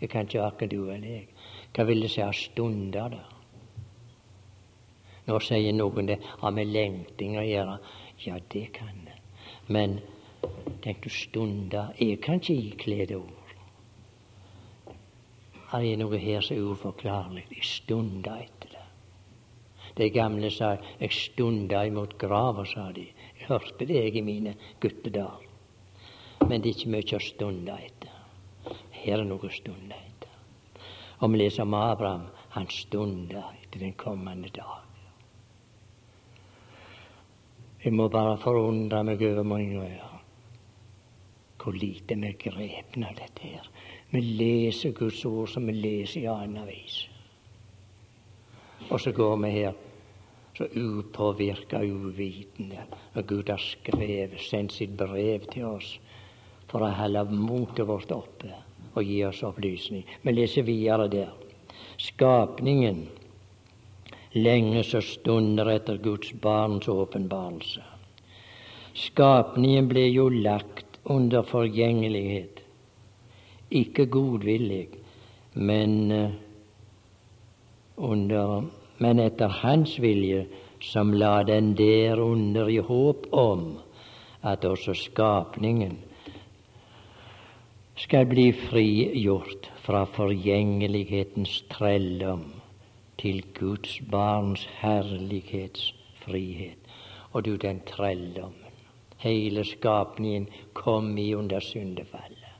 [0.00, 1.26] Det kan ikke verken du eller jeg.
[1.74, 3.24] Hva vil det si å stunde det?
[5.26, 7.78] Nå sier noen det har med lengting å gjøre.
[8.24, 9.16] Ja, det kan det.
[9.68, 9.98] Men
[10.82, 13.42] tenk du stunda Jeg kan ikke ikle det ord.
[15.66, 17.44] Det er noe her som er uforklarlig.
[17.50, 18.65] De stunda etter.
[19.96, 23.06] De gamle sa 'jeg stunda imot grava', sa de.
[23.38, 25.46] Jeg hørte det jeg i mine guttedager.
[26.48, 28.12] Men det er ikke mye å stunde etter.
[28.90, 30.28] Her er noe å stunde etter.
[31.20, 32.26] Og vi leser om Abraham.
[32.50, 34.84] Han stunda etter den kommende dag.
[37.84, 40.12] Jeg må bare forundre meg over mange ganger
[41.66, 43.68] hvor lite vi er grepne av dette her.
[44.10, 47.08] Vi leser Guds ord som vi leser i annen avis.
[48.90, 49.74] Og så går vi her
[50.56, 52.86] så upåvirka uvitende.
[53.14, 55.96] Og Gud har skrevet, sendt sitt brev til oss
[56.70, 58.54] for å holde motet vårt oppe
[58.96, 60.06] og gi oss opplysning.
[60.22, 61.34] Vi leser videre der.
[62.00, 63.04] Skapningen
[64.36, 67.84] lenges og stunder etter Guds barns åpenbarelse.
[68.96, 72.62] Skapningen ble jo lagt under forgjengelighet,
[73.70, 74.86] ikke godvillig,
[75.54, 76.34] men eh,
[77.96, 78.64] under
[78.98, 80.46] men etter Hans vilje,
[80.80, 83.78] som la den der under i håp om
[84.42, 85.98] at også skapningen
[87.96, 92.44] skal bli frigjort fra forgjengelighetens trelldom
[93.18, 96.78] til Guds barns herlighetsfrihet.
[97.32, 98.62] Og du, den trelldommen.
[99.18, 102.52] Hele skapningen kom i under syndefallet.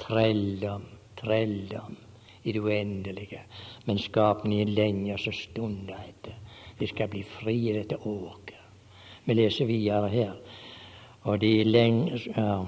[0.00, 0.82] Trelldom,
[1.20, 1.96] trelldom
[2.44, 3.40] i det uendelige.
[3.86, 6.34] Men skapningen lenger så stunda etter.
[6.78, 8.58] Vi skal bli fri i dette åket.
[9.24, 10.32] Vi leser videre her.
[11.22, 12.64] Og de, lenge, ja,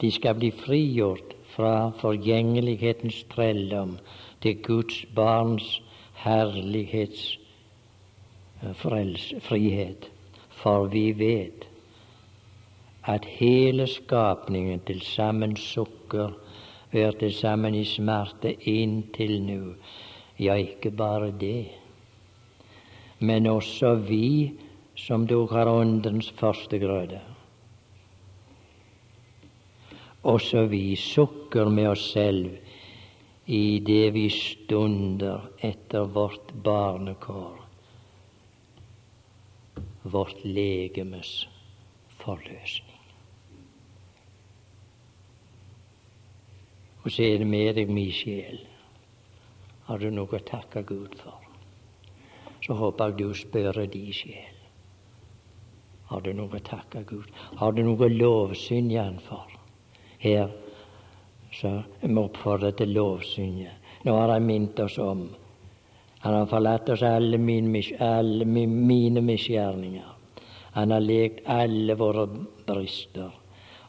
[0.00, 3.96] de skal bli frigjort fra forgjengelighetens trelldom
[4.42, 5.80] til Guds barns
[6.22, 7.38] herlighets
[8.62, 8.74] eh.
[10.60, 11.66] For vi vet
[13.08, 16.30] at hele skapningen til sammen sukker,
[16.92, 19.74] til sammen i smerte inntil nå.
[20.40, 21.68] Ja, ikke bare det,
[23.20, 24.52] men også vi
[24.96, 27.20] som dog har åndens førstegrøde.
[30.22, 32.50] Også vi sukker med oss selv
[33.46, 37.56] i det vi stunder etter vårt barnekår,
[40.02, 41.48] vårt legemes
[42.20, 42.89] forløsning.
[47.10, 48.60] Og så er det med deg, min sjel.
[49.88, 51.40] Har du noe å takke Gud for?
[52.62, 54.60] Så håper jeg du spør din sjel.
[56.06, 57.26] Har du noe å takke Gud
[57.58, 59.50] Har du noe å lovsynge Han for?
[60.22, 60.54] Her
[61.50, 63.74] så jeg må oppfordre til lovsynge.
[64.06, 65.26] Nå har han minnet oss om
[66.22, 70.14] Han har forlatt oss alle, mine, alle mine misgjerninger.
[70.78, 72.30] Han har lekt alle våre
[72.70, 73.34] brister.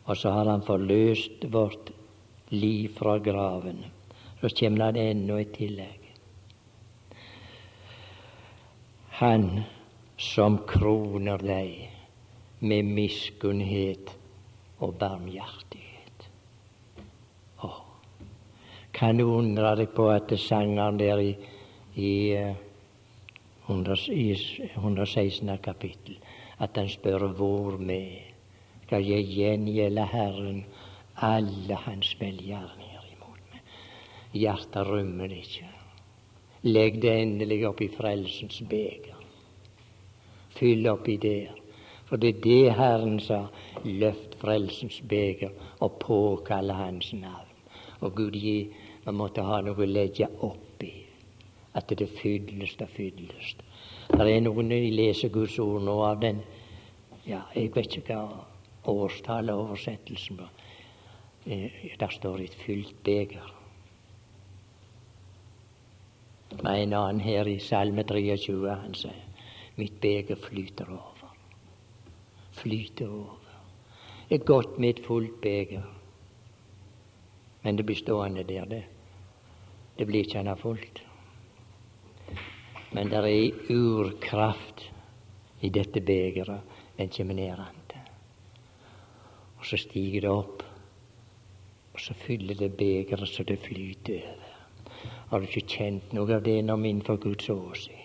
[0.10, 1.94] Og så har han forløst vårt
[2.52, 3.84] liv fra graven.
[4.42, 6.08] Så kommer det ennå et tillegg.
[9.22, 9.64] Han
[10.18, 11.90] som kroner deg
[12.60, 14.16] med miskunnhet
[14.80, 15.92] og barmhjertighet.
[19.02, 21.32] kan du undre deg på at sangeren der i,
[21.96, 22.38] i,
[23.68, 25.50] 116.
[25.50, 26.20] Eh, kapittel
[26.62, 28.20] at han spør hvor med
[28.84, 30.66] skal jeg gjengjelde Herren
[31.22, 33.64] alle hans velgjerninger imot meg.
[34.34, 35.70] Hjertet rømmer det ikke.
[36.66, 39.18] Legg det endelig opp i frelsens beger.
[40.58, 41.58] Fyll oppi der.
[42.10, 43.46] For det er det Herren sa.
[43.86, 47.50] Løft frelsens beger og påkalle Hans navn.
[48.02, 48.70] Og Gud gi
[49.06, 50.92] man måtte ha noe å legge oppi.
[51.74, 53.56] At det fylles og fylles.
[54.12, 56.42] Det er noen jeg leser Guds ord nå av den
[57.26, 58.46] ja, Jeg vet ikke hva
[58.92, 60.50] årstallet og oversettelsen var.
[61.46, 63.56] Eh, der står et fylt beger.
[66.64, 69.28] Med en annen her i Salme 23 han sier
[69.76, 71.32] mitt beger flyter over.
[72.52, 73.38] Flyter over.
[74.30, 75.84] Et godt et fullt beger.
[77.64, 78.84] Men det blir stående der, det.
[79.98, 81.02] Det blir ikke annet fullt.
[82.92, 84.92] Men det er urkraft
[85.62, 86.62] i dette begeret.
[86.98, 88.02] Den kjeminerende.
[89.58, 90.64] Og så stiger det opp,
[91.94, 94.52] og så fyller det begeret så det flyter over.
[95.32, 98.00] Har du ikke kjent noe av det når innenfor Guds åsyn?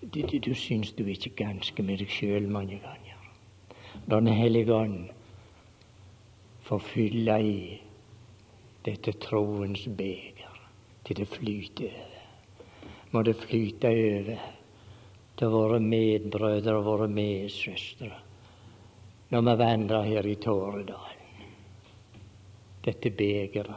[0.00, 3.18] Du, du, du syns du er ikke ganske med deg sjøl mange ganger.
[4.06, 5.10] Når Den hellige ånd
[6.64, 7.58] får fylle i
[8.88, 10.56] dette troens beger
[11.04, 12.16] til det flyter over.
[13.12, 14.48] Må det flyte over
[15.36, 18.10] til våre medbrødre og våre medsøstre
[19.28, 21.17] når vi vandrer her i Tåredalen.
[22.88, 23.74] Dette begeret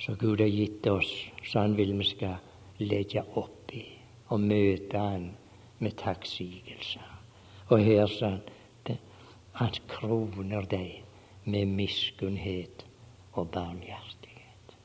[0.00, 1.10] som Gud har gitt oss,
[1.44, 2.38] så Han vil vi skal
[2.80, 3.82] legge oppi
[4.32, 5.26] og møte Han
[5.78, 7.02] med takksigelse.
[7.68, 8.40] Og her, sa han,
[9.60, 11.02] at kroner deg
[11.44, 12.84] med miskunnhet
[13.32, 14.76] og barmhjertighet.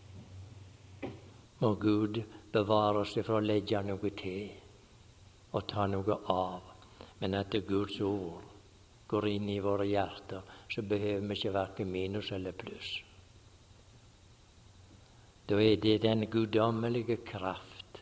[1.60, 4.50] Må Gud bevare oss fra å legge noe til
[5.54, 6.66] og ta noe av,
[7.22, 8.53] men at Guds ord
[9.14, 12.96] går inn i våre hjerter, så behøver vi ikke verken minus eller pluss.
[15.50, 18.00] Da er det den guddommelige kraft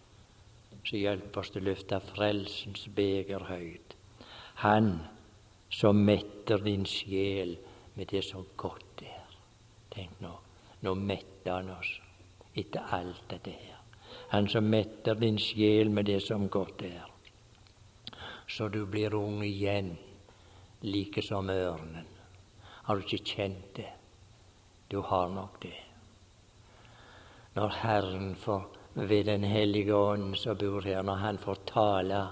[0.85, 3.95] som hjelper oss til å løfte frelsens beger høyt.
[4.61, 4.93] Han
[5.71, 7.55] som metter din sjel
[7.95, 9.35] med det som godt er.
[9.91, 10.33] Tenk nå,
[10.85, 11.95] nå metter han oss
[12.57, 13.79] etter alt dette her.
[14.35, 17.07] Han som metter din sjel med det som godt er.
[18.47, 19.95] Så du blir ung igjen,
[20.81, 22.07] like som ørnen.
[22.83, 23.89] Har du ikke kjent det?
[24.91, 25.77] Du har nok det.
[27.53, 28.63] Når Herren får,
[28.93, 32.27] ved Den hellige ånd som bor her, når Han får tale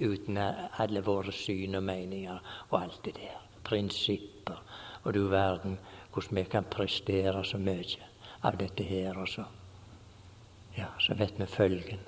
[0.00, 0.38] uten
[0.78, 2.38] alle våre syn og meninger
[2.70, 4.62] og alt det der, prinsipper
[5.04, 5.78] og du verden
[6.12, 8.06] hvordan vi kan prestere så mye
[8.42, 9.18] av dette her.
[9.18, 9.44] Og så,
[10.76, 12.00] ja, så vet vi følgen.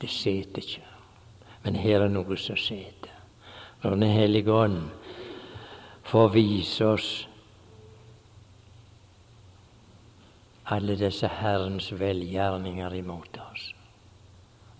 [0.00, 0.84] Det sitter ikke.
[1.64, 3.15] Men her er noe som sitter.
[3.82, 4.82] Når Den hellige ånd
[6.04, 7.10] får vise oss
[10.66, 13.70] alle disse Herrens velgjerninger imot oss.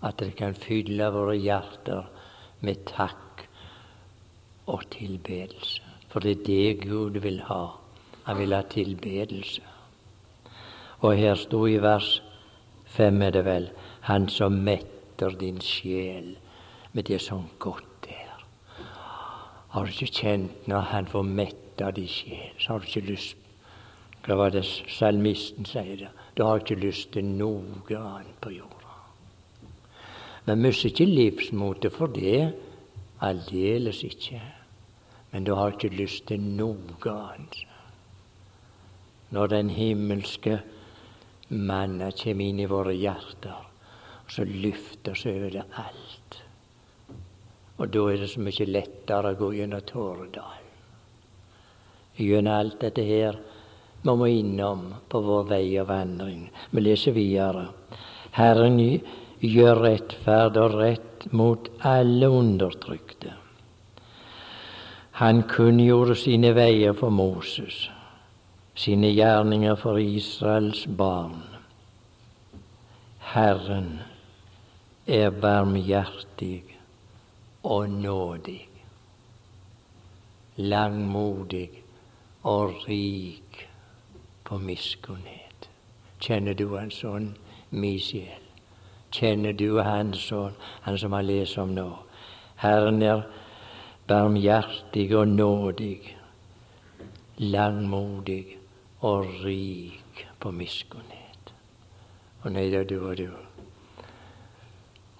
[0.03, 2.09] At det kan fylle våre hjerter
[2.59, 3.47] med takk
[4.67, 5.83] og tilbedelse.
[6.11, 7.77] For det er det Gud vil ha.
[8.27, 9.63] Han vil ha tilbedelse.
[10.99, 12.17] Og her sto i vers
[12.85, 13.69] fem, er det vel,
[14.01, 16.37] Han som metter din sjel
[16.93, 17.86] med det som godt.
[19.77, 23.37] Har du ikke kjent når Han får metta di sjel, så har du ikke lyst
[24.25, 25.95] Hva var det salmisten sier?
[26.01, 26.09] det?
[26.35, 28.97] Du har ikke lyst til noe annet på jorda.
[30.45, 32.53] Men mister ikke livsmotet for det.
[33.21, 34.41] Aldeles ikke
[35.31, 37.59] men du har ikke lyst til noe annet.
[39.29, 40.61] Når den himmelske
[41.49, 43.65] manna kommer inn i våre hjerter,
[44.27, 46.39] så løfter oss over det alt.
[47.77, 50.63] Og da er det så mye lettere å gå gjennom Tåredalen.
[52.17, 53.37] Gjennom alt dette her
[54.07, 56.47] må vi innom på vår vei og vandring.
[56.71, 57.67] Vi leser videre.
[58.37, 63.33] Herren gjør rettferd og rett mot alle undertrykte.
[65.21, 67.87] Han kunngjorde sine veier for Moses,
[68.77, 71.41] sine gjerninger for Israels barn.
[73.33, 73.95] Herren
[75.07, 76.76] er barmhjertig
[77.67, 78.69] og nådig,
[80.55, 81.69] langmodig
[82.43, 83.67] og rik
[84.43, 85.67] på miskunnhet.
[86.23, 87.33] Kjenner du en sånn,
[87.75, 88.45] Misiel?
[89.11, 91.89] Kjenner du han sånn, han som har lest om nå?
[92.63, 93.25] Herren er
[94.07, 96.15] barmhjertig og nådig,
[97.43, 98.57] langmodig
[99.03, 101.53] og rik på miskunnhet.
[102.45, 103.27] Og nei da, du og du,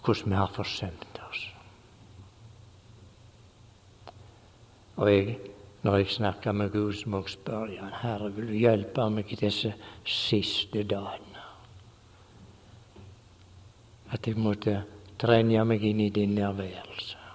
[0.06, 1.48] hvordan vi har forsømt oss.
[4.98, 5.38] Og jeg,
[5.86, 9.32] når jeg snakker med Gud, så må jeg spørre han, Herre, vil du hjelpe meg
[9.32, 9.74] i disse
[10.06, 11.46] siste dagene?
[14.12, 14.82] At jeg måtte
[15.20, 17.28] trenge meg inn i din nærværelse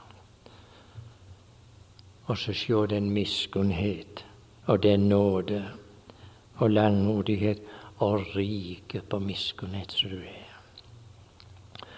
[2.32, 4.24] og så se den miskunnhet
[4.66, 5.64] og den nåde
[6.56, 7.60] og langmodighet
[7.98, 10.48] og rike på miskunnhet som du er.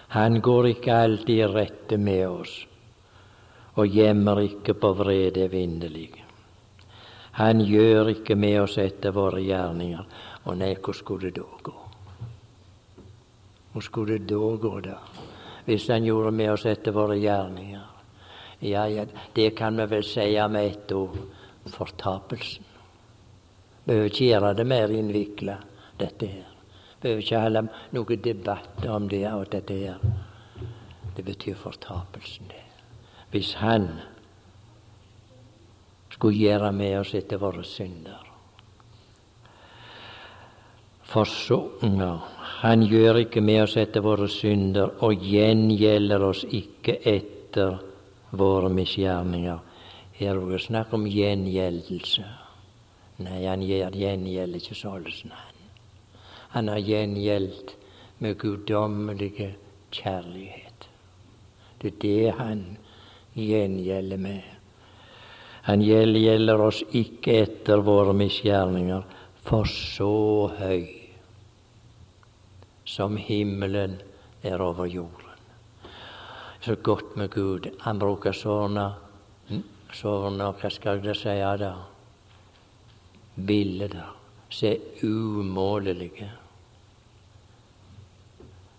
[0.07, 2.55] Han går ikke alltid i rette med oss
[3.75, 6.11] og gjemmer ikke på vrede evinnelig.
[7.35, 10.05] Han gjør ikke med oss etter våre gjerninger.
[10.45, 11.73] Og nei, hvor skulle det da gå?
[13.73, 14.99] Hvor skulle det da gå, da?
[15.65, 17.91] Hvis han gjorde med oss etter våre gjerninger?
[18.63, 19.03] Ja, ja,
[19.35, 21.17] det kan vi vel si med ett ord
[21.75, 22.63] fortapelsen.
[23.85, 25.57] Behøver ikke gjøre det mer innvikla,
[25.99, 26.53] dette her.
[27.01, 29.99] Behøver ikke holde noen debatt om det og dette her.
[31.17, 32.64] Det betyr fortapelsen, det.
[33.35, 33.89] Hvis Han
[36.09, 38.21] skulle gjøre med oss etter våre synder.
[41.03, 41.27] For
[42.61, 47.75] Han gjør ikke med oss etter våre synder og gjengjelder oss ikke etter
[48.31, 49.59] våre misgjerninger.
[50.15, 52.23] Her er det snakk om gjengjeldelse.
[53.19, 55.59] Nei, han gjengjelder ikke således, han.
[56.55, 57.75] Han har gjengjeldt
[58.23, 59.51] med guddommelige
[59.91, 60.89] kjærlighet.
[61.81, 62.65] Det er det han
[63.35, 64.43] gjengjelder med.
[65.65, 69.01] Han gjelder oss ikke etter våre misgjerninger,
[69.45, 70.85] for så høy
[72.85, 73.97] som himmelen
[74.45, 75.21] er over jorden.
[76.61, 77.67] Så godt med Gud.
[77.81, 78.85] Han bruker sånne,
[79.93, 81.73] sånne hva skal jeg si da,
[83.35, 83.99] bilder
[84.49, 86.29] som er umålelige.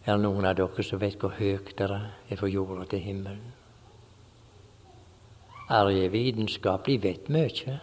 [0.07, 3.56] Er det noen av dere som vet hvor høyt det er fra jorda til himmelen?
[5.71, 7.79] Er vitenskapelig vet mye.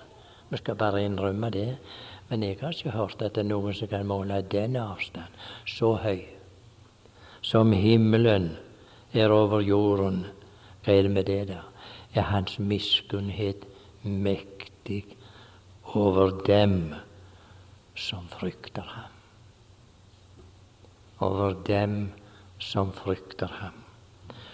[0.49, 1.77] Vi skal bare innrømme det.
[2.29, 5.33] Men jeg har ikke hørt at det er noen som kan måle den avstand
[5.67, 6.23] så høy
[7.43, 8.53] som himmelen
[9.13, 10.23] er over jorden.
[10.83, 11.59] Hva er det med det, da?
[12.15, 13.67] Er Hans miskunnhet
[14.03, 15.03] mektig
[15.93, 16.95] over dem
[17.95, 19.13] som frykter ham?
[21.23, 22.11] over dem
[22.59, 23.73] som frykter ham.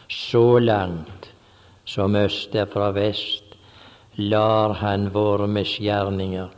[0.10, 1.34] Så langt
[1.90, 3.56] som øst er fra vest,
[4.16, 6.50] lar han våre misgjerninger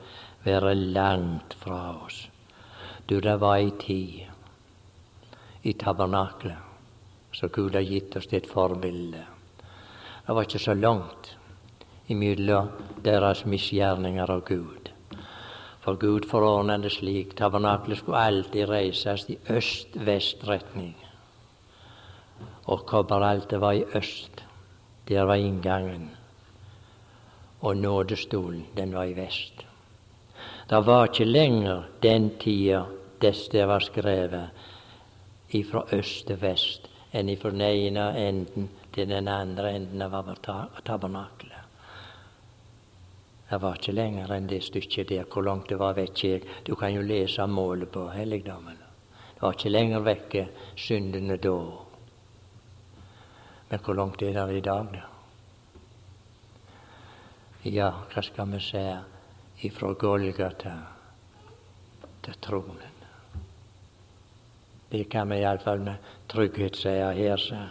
[0.44, 2.26] være langt fra oss.
[3.08, 4.28] Du, det var ei tid
[5.64, 6.72] i tabernaklet
[7.32, 9.24] så Gud har gitt oss et forbilde.
[10.26, 11.32] Det var ikke så langt
[12.12, 12.70] imellom
[13.04, 14.92] deres misgjerninger og Gud.
[15.82, 17.34] For Gud forordna det slik.
[17.38, 20.94] Tabernaklet skulle alltid reises i øst-vest-retning.
[22.70, 24.44] Og kobberaltet var i øst.
[25.12, 26.10] Der var inngangen.
[27.60, 29.66] Og nådestolen, den var i vest.
[30.70, 32.86] Det var ikke lenger den tida
[33.22, 34.50] det var skrevet,
[35.50, 40.32] ifra øst til vest, enn ifra den ene enden til den andre enden av
[40.86, 41.60] tabernaklet.
[43.50, 45.28] Det var ikke lenger enn det stykket der.
[45.28, 46.42] Hvor langt det var, vet jeg.
[46.64, 48.80] Du kan jo lese målet på helligdommen.
[49.36, 51.58] Det var ikke lenger vekke syndene da.
[53.72, 55.02] Men hvor langt er det i dag, da?
[57.72, 58.82] Ja, hva skal vi si
[59.68, 60.74] ifra Golgata
[62.26, 62.98] til tronen?
[64.92, 67.38] Det kan vi iallfall med trygghet si her.
[67.38, 67.62] Så.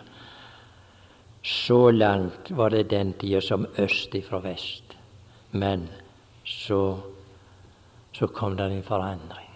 [1.44, 4.96] så langt var det den tida som øst ifra vest.
[5.50, 5.88] Men
[6.46, 6.96] så,
[8.12, 9.52] så kom det en forandring.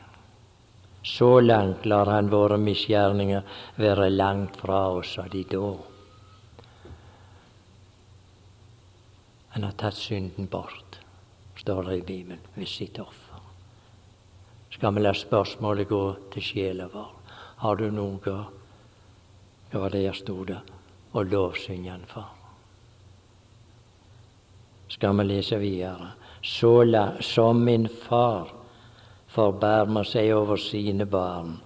[1.04, 3.42] Så langt lar han våre misgjerninger
[3.76, 5.93] være langt fra oss, sa de da.
[9.54, 10.98] Han har tatt synden bort,
[11.56, 13.42] står det i Bibelen, ved sitt offer.
[14.74, 17.10] Skal vi la spørsmålet gå til sjela vår?
[17.62, 18.18] Har du noe
[19.70, 20.62] Hva var det jeg sto der?
[21.14, 22.34] Å lovsynge Han for?
[24.94, 26.08] skal vi lese videre.
[26.42, 28.52] Så la, som min far
[29.26, 31.56] forbarmer seg over sine barn,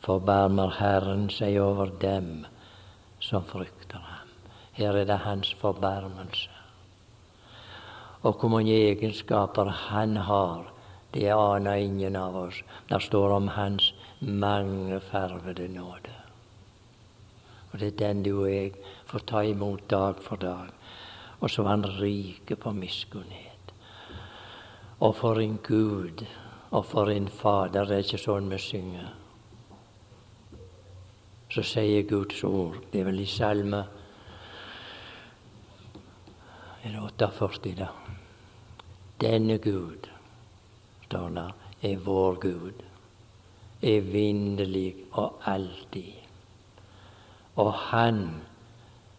[0.00, 2.46] forbarmer Herren seg over dem
[3.20, 4.32] som frykter ham.
[4.72, 6.61] Her er det hans forbarmelse.
[8.22, 10.72] Og hvor mange egenskaper han har,
[11.14, 12.62] det aner ingen av oss.
[12.88, 16.14] Der står om hans mangefarvede nåde.
[17.72, 18.72] Og det er den du og jeg
[19.06, 20.68] får ta imot dag for dag.
[21.40, 23.72] Og så var han rike på miskunnhet.
[25.00, 26.24] Og for en Gud
[26.70, 27.84] og for en Fader.
[27.84, 29.10] Det er ikke sånn vi synger.
[31.52, 33.82] Så sier Guds ord, det er vel i Salme
[36.82, 37.88] er det 48, da.
[39.20, 40.08] Denne Gud,
[41.04, 41.52] står der,
[41.82, 42.82] er vår Gud.
[43.82, 46.12] Evinnelig og alltid.
[47.56, 48.42] Og Han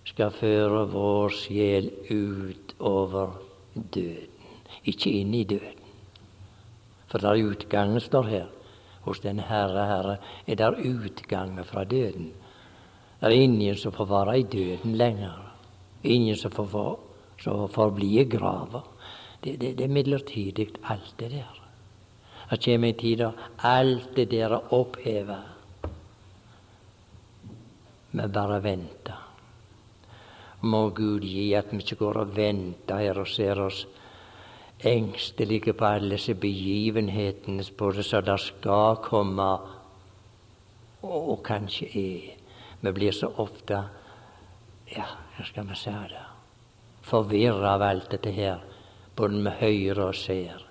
[0.03, 3.37] skal føre vår sjel ut over
[3.73, 4.49] døden,
[4.83, 5.79] ikke inn i døden.
[7.07, 8.51] For der utgangen står her.
[9.03, 12.31] Hos den Herre, Herre, er der utgangen fra døden.
[13.19, 15.53] Det er ingen som får være i døden lenger.
[16.03, 16.99] Ingen som får,
[17.43, 18.83] som forblir grava.
[19.43, 21.59] Det, det, det, er midlertidig, alt det der.
[22.49, 25.41] Det kommer en tid da alt det der er oppheva.
[28.13, 29.23] Vi bare venter
[30.63, 33.83] må Gud gi at vi ikke går og venter her og ser oss
[34.83, 39.49] engstelige på alle disse begivenhetene både så det skal komme,
[41.03, 42.29] og kanskje er.
[42.81, 43.79] Vi blir så ofte
[44.95, 46.32] ja, hva skal vi si det
[47.13, 48.61] forvirra av alt dette her,
[49.15, 50.63] både med høyre og ser.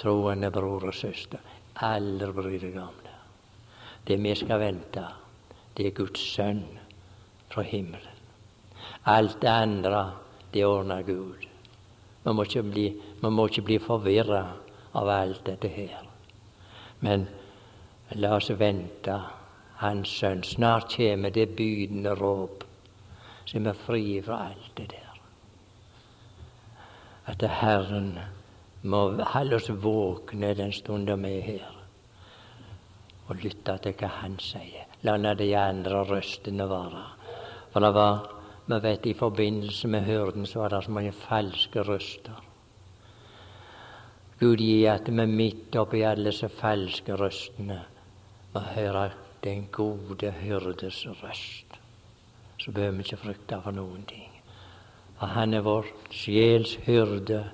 [0.00, 1.42] Troende bror og søster,
[1.84, 3.16] aldri bry deg om det.
[4.08, 5.02] Det vi skal vente,
[5.76, 6.62] det er Guds sønn
[7.52, 8.16] fra himmelen.
[9.12, 10.00] Alt det andre,
[10.52, 11.44] det ordner Gud.
[12.24, 12.86] Man må ikke bli,
[13.20, 14.44] må bli forvirra
[14.96, 16.00] av alt dette her.
[17.04, 17.26] Men
[18.16, 19.18] la oss vente
[19.78, 20.40] Hans sønn.
[20.42, 22.64] Snart kommer det bydende råp,
[23.52, 25.20] vi er fri fra alt det der.
[27.28, 28.18] At Herren
[28.82, 29.02] må
[29.34, 31.76] holde oss våkne den stunden vi er her,
[33.28, 34.86] og lytte til hva Han sier.
[35.02, 37.04] La nå de andre røstene være.
[37.72, 38.26] For det var,
[38.66, 42.42] vi vet i forbindelse med hyrden så var det så mange falske røster.
[44.40, 47.80] Gud gi at vi midt oppi alle disse falske røstene
[48.54, 49.10] må høre
[49.44, 51.67] den gode hyrdes røst.
[52.58, 54.32] Så behøver vi ikke frykte for noen ting.
[55.18, 57.50] For han er vår sjels hyrde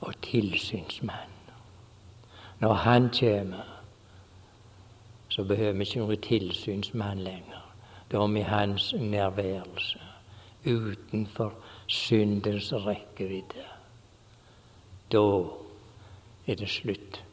[0.00, 1.36] og tilsynsmann.
[2.60, 3.80] Når han kommer,
[5.28, 7.66] så behøver vi ikke noen tilsynsmann lenger.
[8.12, 10.00] Da er vi hans nærværelse,
[10.66, 11.54] utenfor
[11.86, 13.64] syndens rekkevidde.
[15.12, 15.22] Da
[16.46, 17.24] er det slutt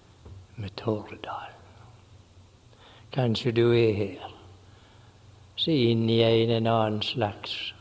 [0.56, 1.54] med Tordal.
[3.12, 4.37] Kanskje du er her,
[5.58, 7.74] så inn i en, en annen slags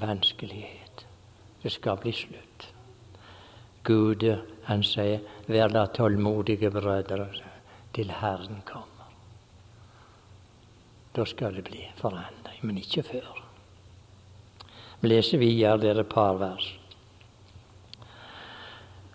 [0.00, 1.06] vanskelighet.
[1.62, 2.68] Det skal bli slutt.
[3.84, 4.24] Gud,
[4.64, 7.28] han sier, vær da tålmodige brødre
[7.96, 8.90] til Herren kommer.
[11.16, 13.42] Da skal det bli forandring, men ikke før.
[15.00, 16.70] Vi leser videre, dere er et par vers.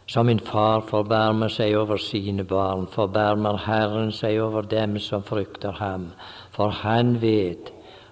[0.09, 5.77] Som en far forbarmer seg over sine barn, forbarmer Herren seg over dem som frykter
[5.81, 6.11] ham.
[6.59, 7.69] For Han vet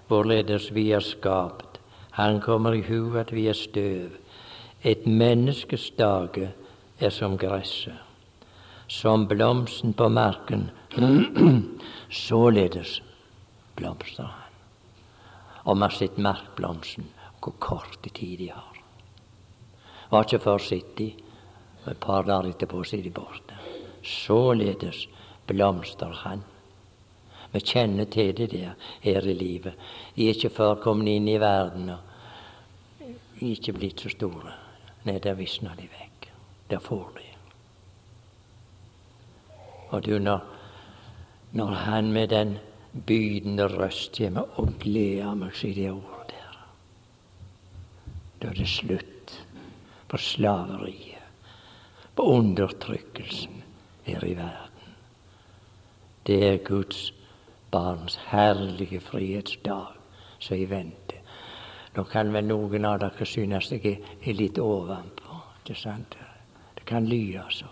[0.08, 1.76] hvorledes vi er skapt.
[2.16, 4.14] Han kommer i hu at vi er støv.
[4.84, 6.48] Et menneskes dage
[7.00, 8.00] er som gresset,
[8.88, 10.70] som blomsten på marken.
[12.24, 13.02] Således
[13.76, 14.58] blomstrer han.
[15.64, 18.84] Og vi har sett markblomsten, hvor kort tid de har.
[20.10, 21.02] Var ikke for sitt
[21.84, 23.64] og et par dager etterpå er de borte.
[24.02, 25.08] Således
[25.46, 26.42] blomstrer Han.
[27.52, 29.74] Vi kjenner til det der her i livet.
[30.16, 31.98] De er ikke før kommet inn i verden og
[33.40, 34.52] ikke blitt så store.
[35.06, 36.28] Nei, der visner de vekk.
[36.70, 37.26] Der får de.
[39.88, 40.40] Og du, når,
[41.52, 42.58] når Han med den
[43.06, 46.58] bydende røst kommer og gleder meg, i det ordet der.
[48.42, 49.38] Da er det slutt
[50.08, 51.14] på slaveriet
[52.16, 53.62] på undertrykkelsen
[54.04, 54.94] her i verden.
[56.26, 57.12] Det er Guds
[57.70, 59.86] barns herlige frihetsdag
[60.38, 61.20] som i vente.
[61.94, 65.40] Nå kan vel noen av dere synes jeg er litt ovenpå.
[65.62, 66.16] ikke sant?
[66.74, 67.66] Det kan lyde så.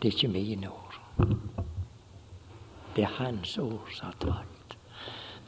[0.00, 1.00] Det er ikke mine ord.
[2.96, 4.76] Det er Hans ord som har talt.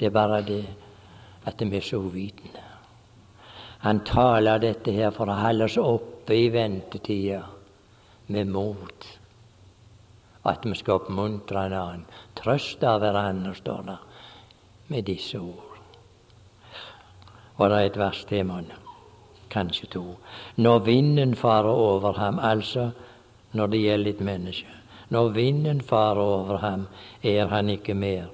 [0.01, 0.65] Det er bare det
[1.47, 2.65] at vi er så uvitende.
[3.79, 7.45] Han taler dette her for å holde oss oppe i ventetida
[8.27, 9.18] med mot.
[10.49, 12.05] At vi skal oppmuntre en annen.
[12.37, 13.97] Trøste hverandre, står det
[14.89, 15.65] med disse ord.
[17.59, 18.71] Og det er et vers til, mann.
[19.51, 20.05] Kanskje to.
[20.57, 22.91] Når vinden farer over ham, altså
[23.53, 24.75] når det gjelder et menneske
[25.09, 26.87] Når vinden farer over ham,
[27.23, 28.27] er han ikke mer,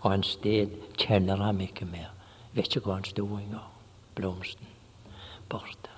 [0.00, 2.12] og hans sted kjenner ham ikke mer.
[2.52, 3.72] Vet ikke hvor han sto engang.
[4.14, 4.66] Blomsten
[5.48, 5.90] borte.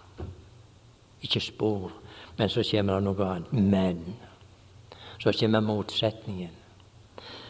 [1.22, 1.92] Ikke spor.
[2.36, 3.52] Men så kommer det noe annet.
[3.52, 4.04] Men.
[5.20, 6.50] Så kommer motsetningen.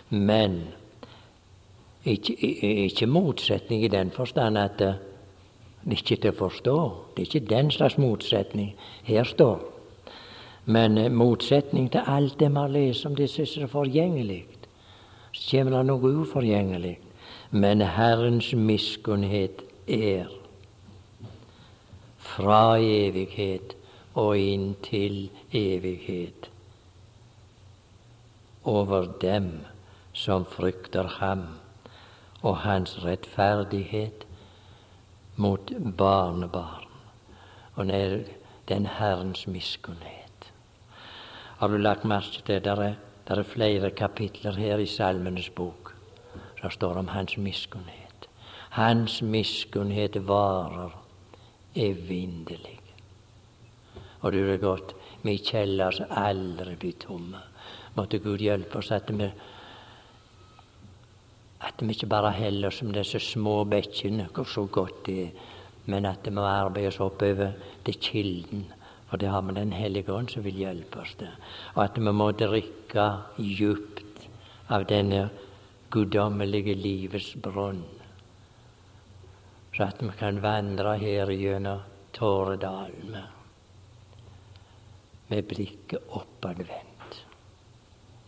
[0.08, 0.60] Men
[2.04, 2.34] ikke,
[2.84, 4.96] ikke motsetning i den forstand at det
[5.90, 6.78] ikke er til å forstå.
[7.14, 8.74] Det er ikke den slags motsetning
[9.06, 9.62] her står.
[10.64, 14.44] Men eh, motsetning til alt det vi har lest om det er forgjengelig.
[15.32, 16.98] Så kommer det noe uforgjengelig.
[17.50, 20.28] Men Herrens miskunnhet er
[22.18, 23.74] fra evighet
[24.14, 26.49] og inn til evighet
[28.64, 29.66] over dem
[30.12, 31.46] som frykter ham,
[32.42, 34.26] og hans rettferdighet
[35.36, 36.88] mot barnebarn.
[37.74, 38.24] Og ned
[38.68, 40.52] den Herrens miskunnhet.
[41.58, 42.94] Har du lagt merke til det er,
[43.28, 45.94] det er flere kapitler her i Salmenes bok
[46.61, 48.28] som står om hans miskunnhet.
[48.70, 50.92] Hans miskunnhet varer
[51.74, 52.80] evinnelig.
[54.20, 57.40] Og du er godt, vi kjeller aldri blir tomme.
[57.97, 59.30] Måtte Gud hjelpe oss at vi
[61.61, 65.30] at vi ikke bare heller oss som disse små bekkene, hvor så godt det er,
[65.93, 67.53] men at vi må arbeide oss oppover
[67.84, 68.64] til kilden.
[69.11, 71.28] For det har vi Den hellige ånd som vil hjelpe oss til.
[71.74, 74.28] Og at vi må drikke djupt
[74.70, 75.28] av denne
[75.91, 77.82] guddommelige livets brunn
[79.80, 83.26] så at vi kan vandre her gjennom Tåredalen med,
[85.30, 86.89] med blikket oppadvendt.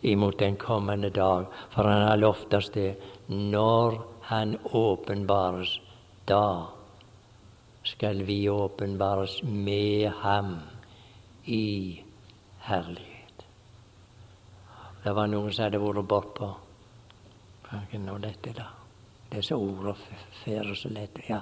[0.03, 2.95] Imot den kommende dag, for han har lovt oss det.
[3.27, 3.99] Når
[4.29, 5.79] han åpenbares,
[6.27, 6.67] da
[7.83, 10.55] skal vi åpenbares med ham
[11.45, 12.03] i
[12.59, 13.45] herlighet.
[15.03, 16.53] Det var noen som hadde vært bortpå
[17.63, 18.67] Hva nå dette, da?
[19.33, 19.95] Disse ordene
[20.43, 21.17] fører så lett.
[21.27, 21.39] Ja.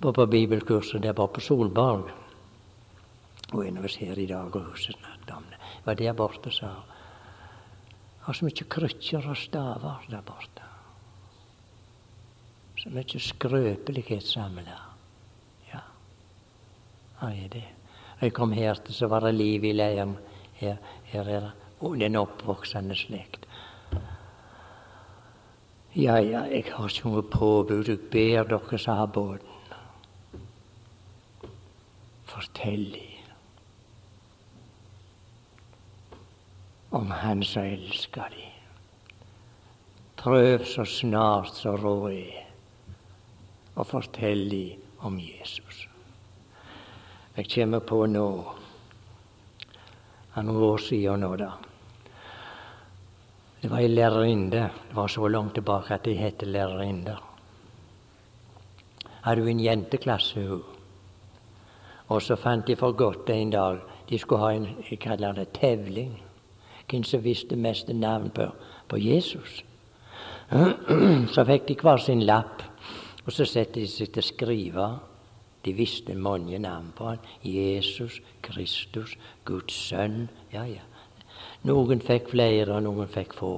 [0.00, 2.10] Jeg på bibelkurset der borte på Solborg.
[3.52, 5.09] Og en av oss her i dag og huset.
[5.84, 6.96] Var der borte, sa hun.
[8.20, 10.66] Har så mye krykker og staver der borte.
[12.78, 14.78] Så mye skrøpelighet samla.
[15.72, 15.82] Ja,
[17.20, 17.68] her er det.
[18.20, 20.16] Jeg kom her så var det liv i leiren.
[20.60, 23.46] Her, her er det oh, den oppvoksende slekt.
[25.96, 27.88] Ja, ja, jeg har ikke noe påbud.
[27.88, 29.48] Jeg ber dere sa båten,
[32.30, 32.92] fortell
[37.00, 38.46] om Han som elsker de.
[40.20, 42.42] Prøv så snart så råd er,
[43.74, 45.86] og fortell dem om Jesus.
[47.36, 48.26] Jeg kommer på nå,
[50.36, 51.50] av noen år siden nå, da.
[53.62, 54.68] Det var ei lærerinne.
[54.88, 57.20] Det var så langt tilbake at de het lærerinner.
[59.24, 60.64] Hadde hun en jenteklasse, hun.
[62.08, 65.52] Og så fant de for godt en dag de skulle ha en jeg kaller det
[65.56, 66.18] tevling.
[66.90, 68.48] Hvem som visste mest navn på,
[68.88, 69.62] på Jesus.
[71.34, 72.64] Så fikk de hver sin lapp,
[73.24, 74.86] og så satte de seg til å skrive.
[75.62, 77.26] De visste mange navn på han.
[77.44, 79.12] Jesus, Kristus,
[79.44, 80.24] Guds sønn.
[80.50, 80.82] Ja, ja.
[81.68, 83.52] Noen fikk flere, og noen fikk få.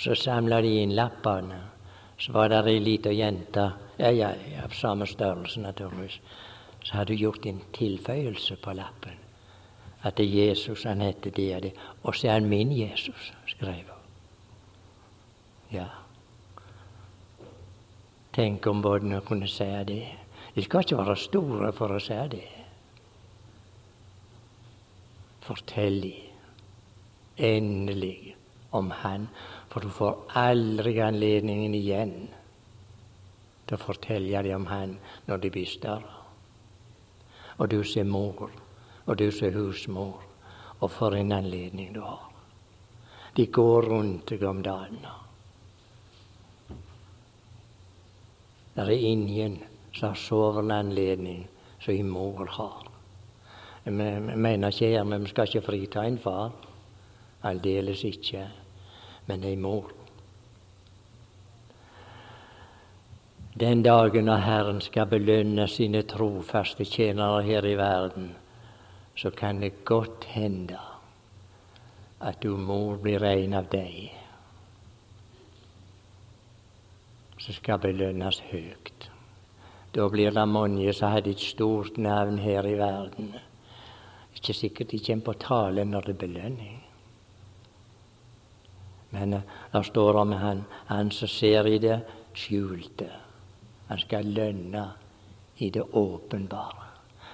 [0.00, 1.62] Så samla de inn lappene.
[2.20, 6.18] Så var det ei lita jente, ja, ja, av samme størrelse naturligvis,
[6.84, 9.29] så hadde gjort en tilføyelse på lappen.
[10.02, 11.72] At Jesus, han heter det og det.
[12.02, 14.00] Og så er han min Jesus, skrev hun.
[15.72, 15.86] Ja.
[18.32, 20.02] Tenk om barna kunne si det.
[20.54, 22.46] De skal ikke være store for å si det.
[25.40, 26.30] Fortell dem
[27.40, 28.36] endelig
[28.70, 29.28] om Han.
[29.68, 32.14] For du får aldri anledningen igjen
[33.66, 34.96] til å fortelle dem om Han
[35.28, 36.16] når de blir større.
[37.58, 38.50] Og du som er mor,
[39.10, 40.20] og du som er husmor,
[40.80, 42.28] og for en anledning du har.
[43.34, 45.00] De går rundt deg om dagen.
[48.74, 49.58] Det er ingen
[49.92, 51.42] som har soven anledning
[51.82, 52.86] som en mor har.
[53.84, 56.52] Jeg mener ikke her, men vi skal ikke frita en far.
[57.42, 58.44] Aldeles ikke.
[59.26, 59.90] Men ei mor.
[63.60, 68.30] Den dagen når Herren skal belønne sine trofaste tjenere her i verden,
[69.20, 70.78] så kan det godt hende
[72.20, 74.14] at du mor blir en av deg
[77.40, 79.10] som skal belønnes høyt.
[79.92, 83.34] Da blir det mange som har et stort navn her i verden.
[84.36, 86.82] Ikke sikkert de kommer på tale når det er belønning.
[89.10, 89.40] Men uh,
[89.72, 91.98] det står om han, han som ser i det
[92.32, 93.08] skjulte.
[93.88, 94.92] Han skal lønne
[95.58, 96.86] i det åpenbare.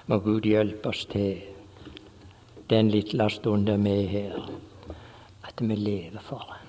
[0.07, 1.56] Må Gud hjelpe oss til
[2.69, 4.33] den lille stunden vi er her,
[5.47, 6.67] at vi lever for Han.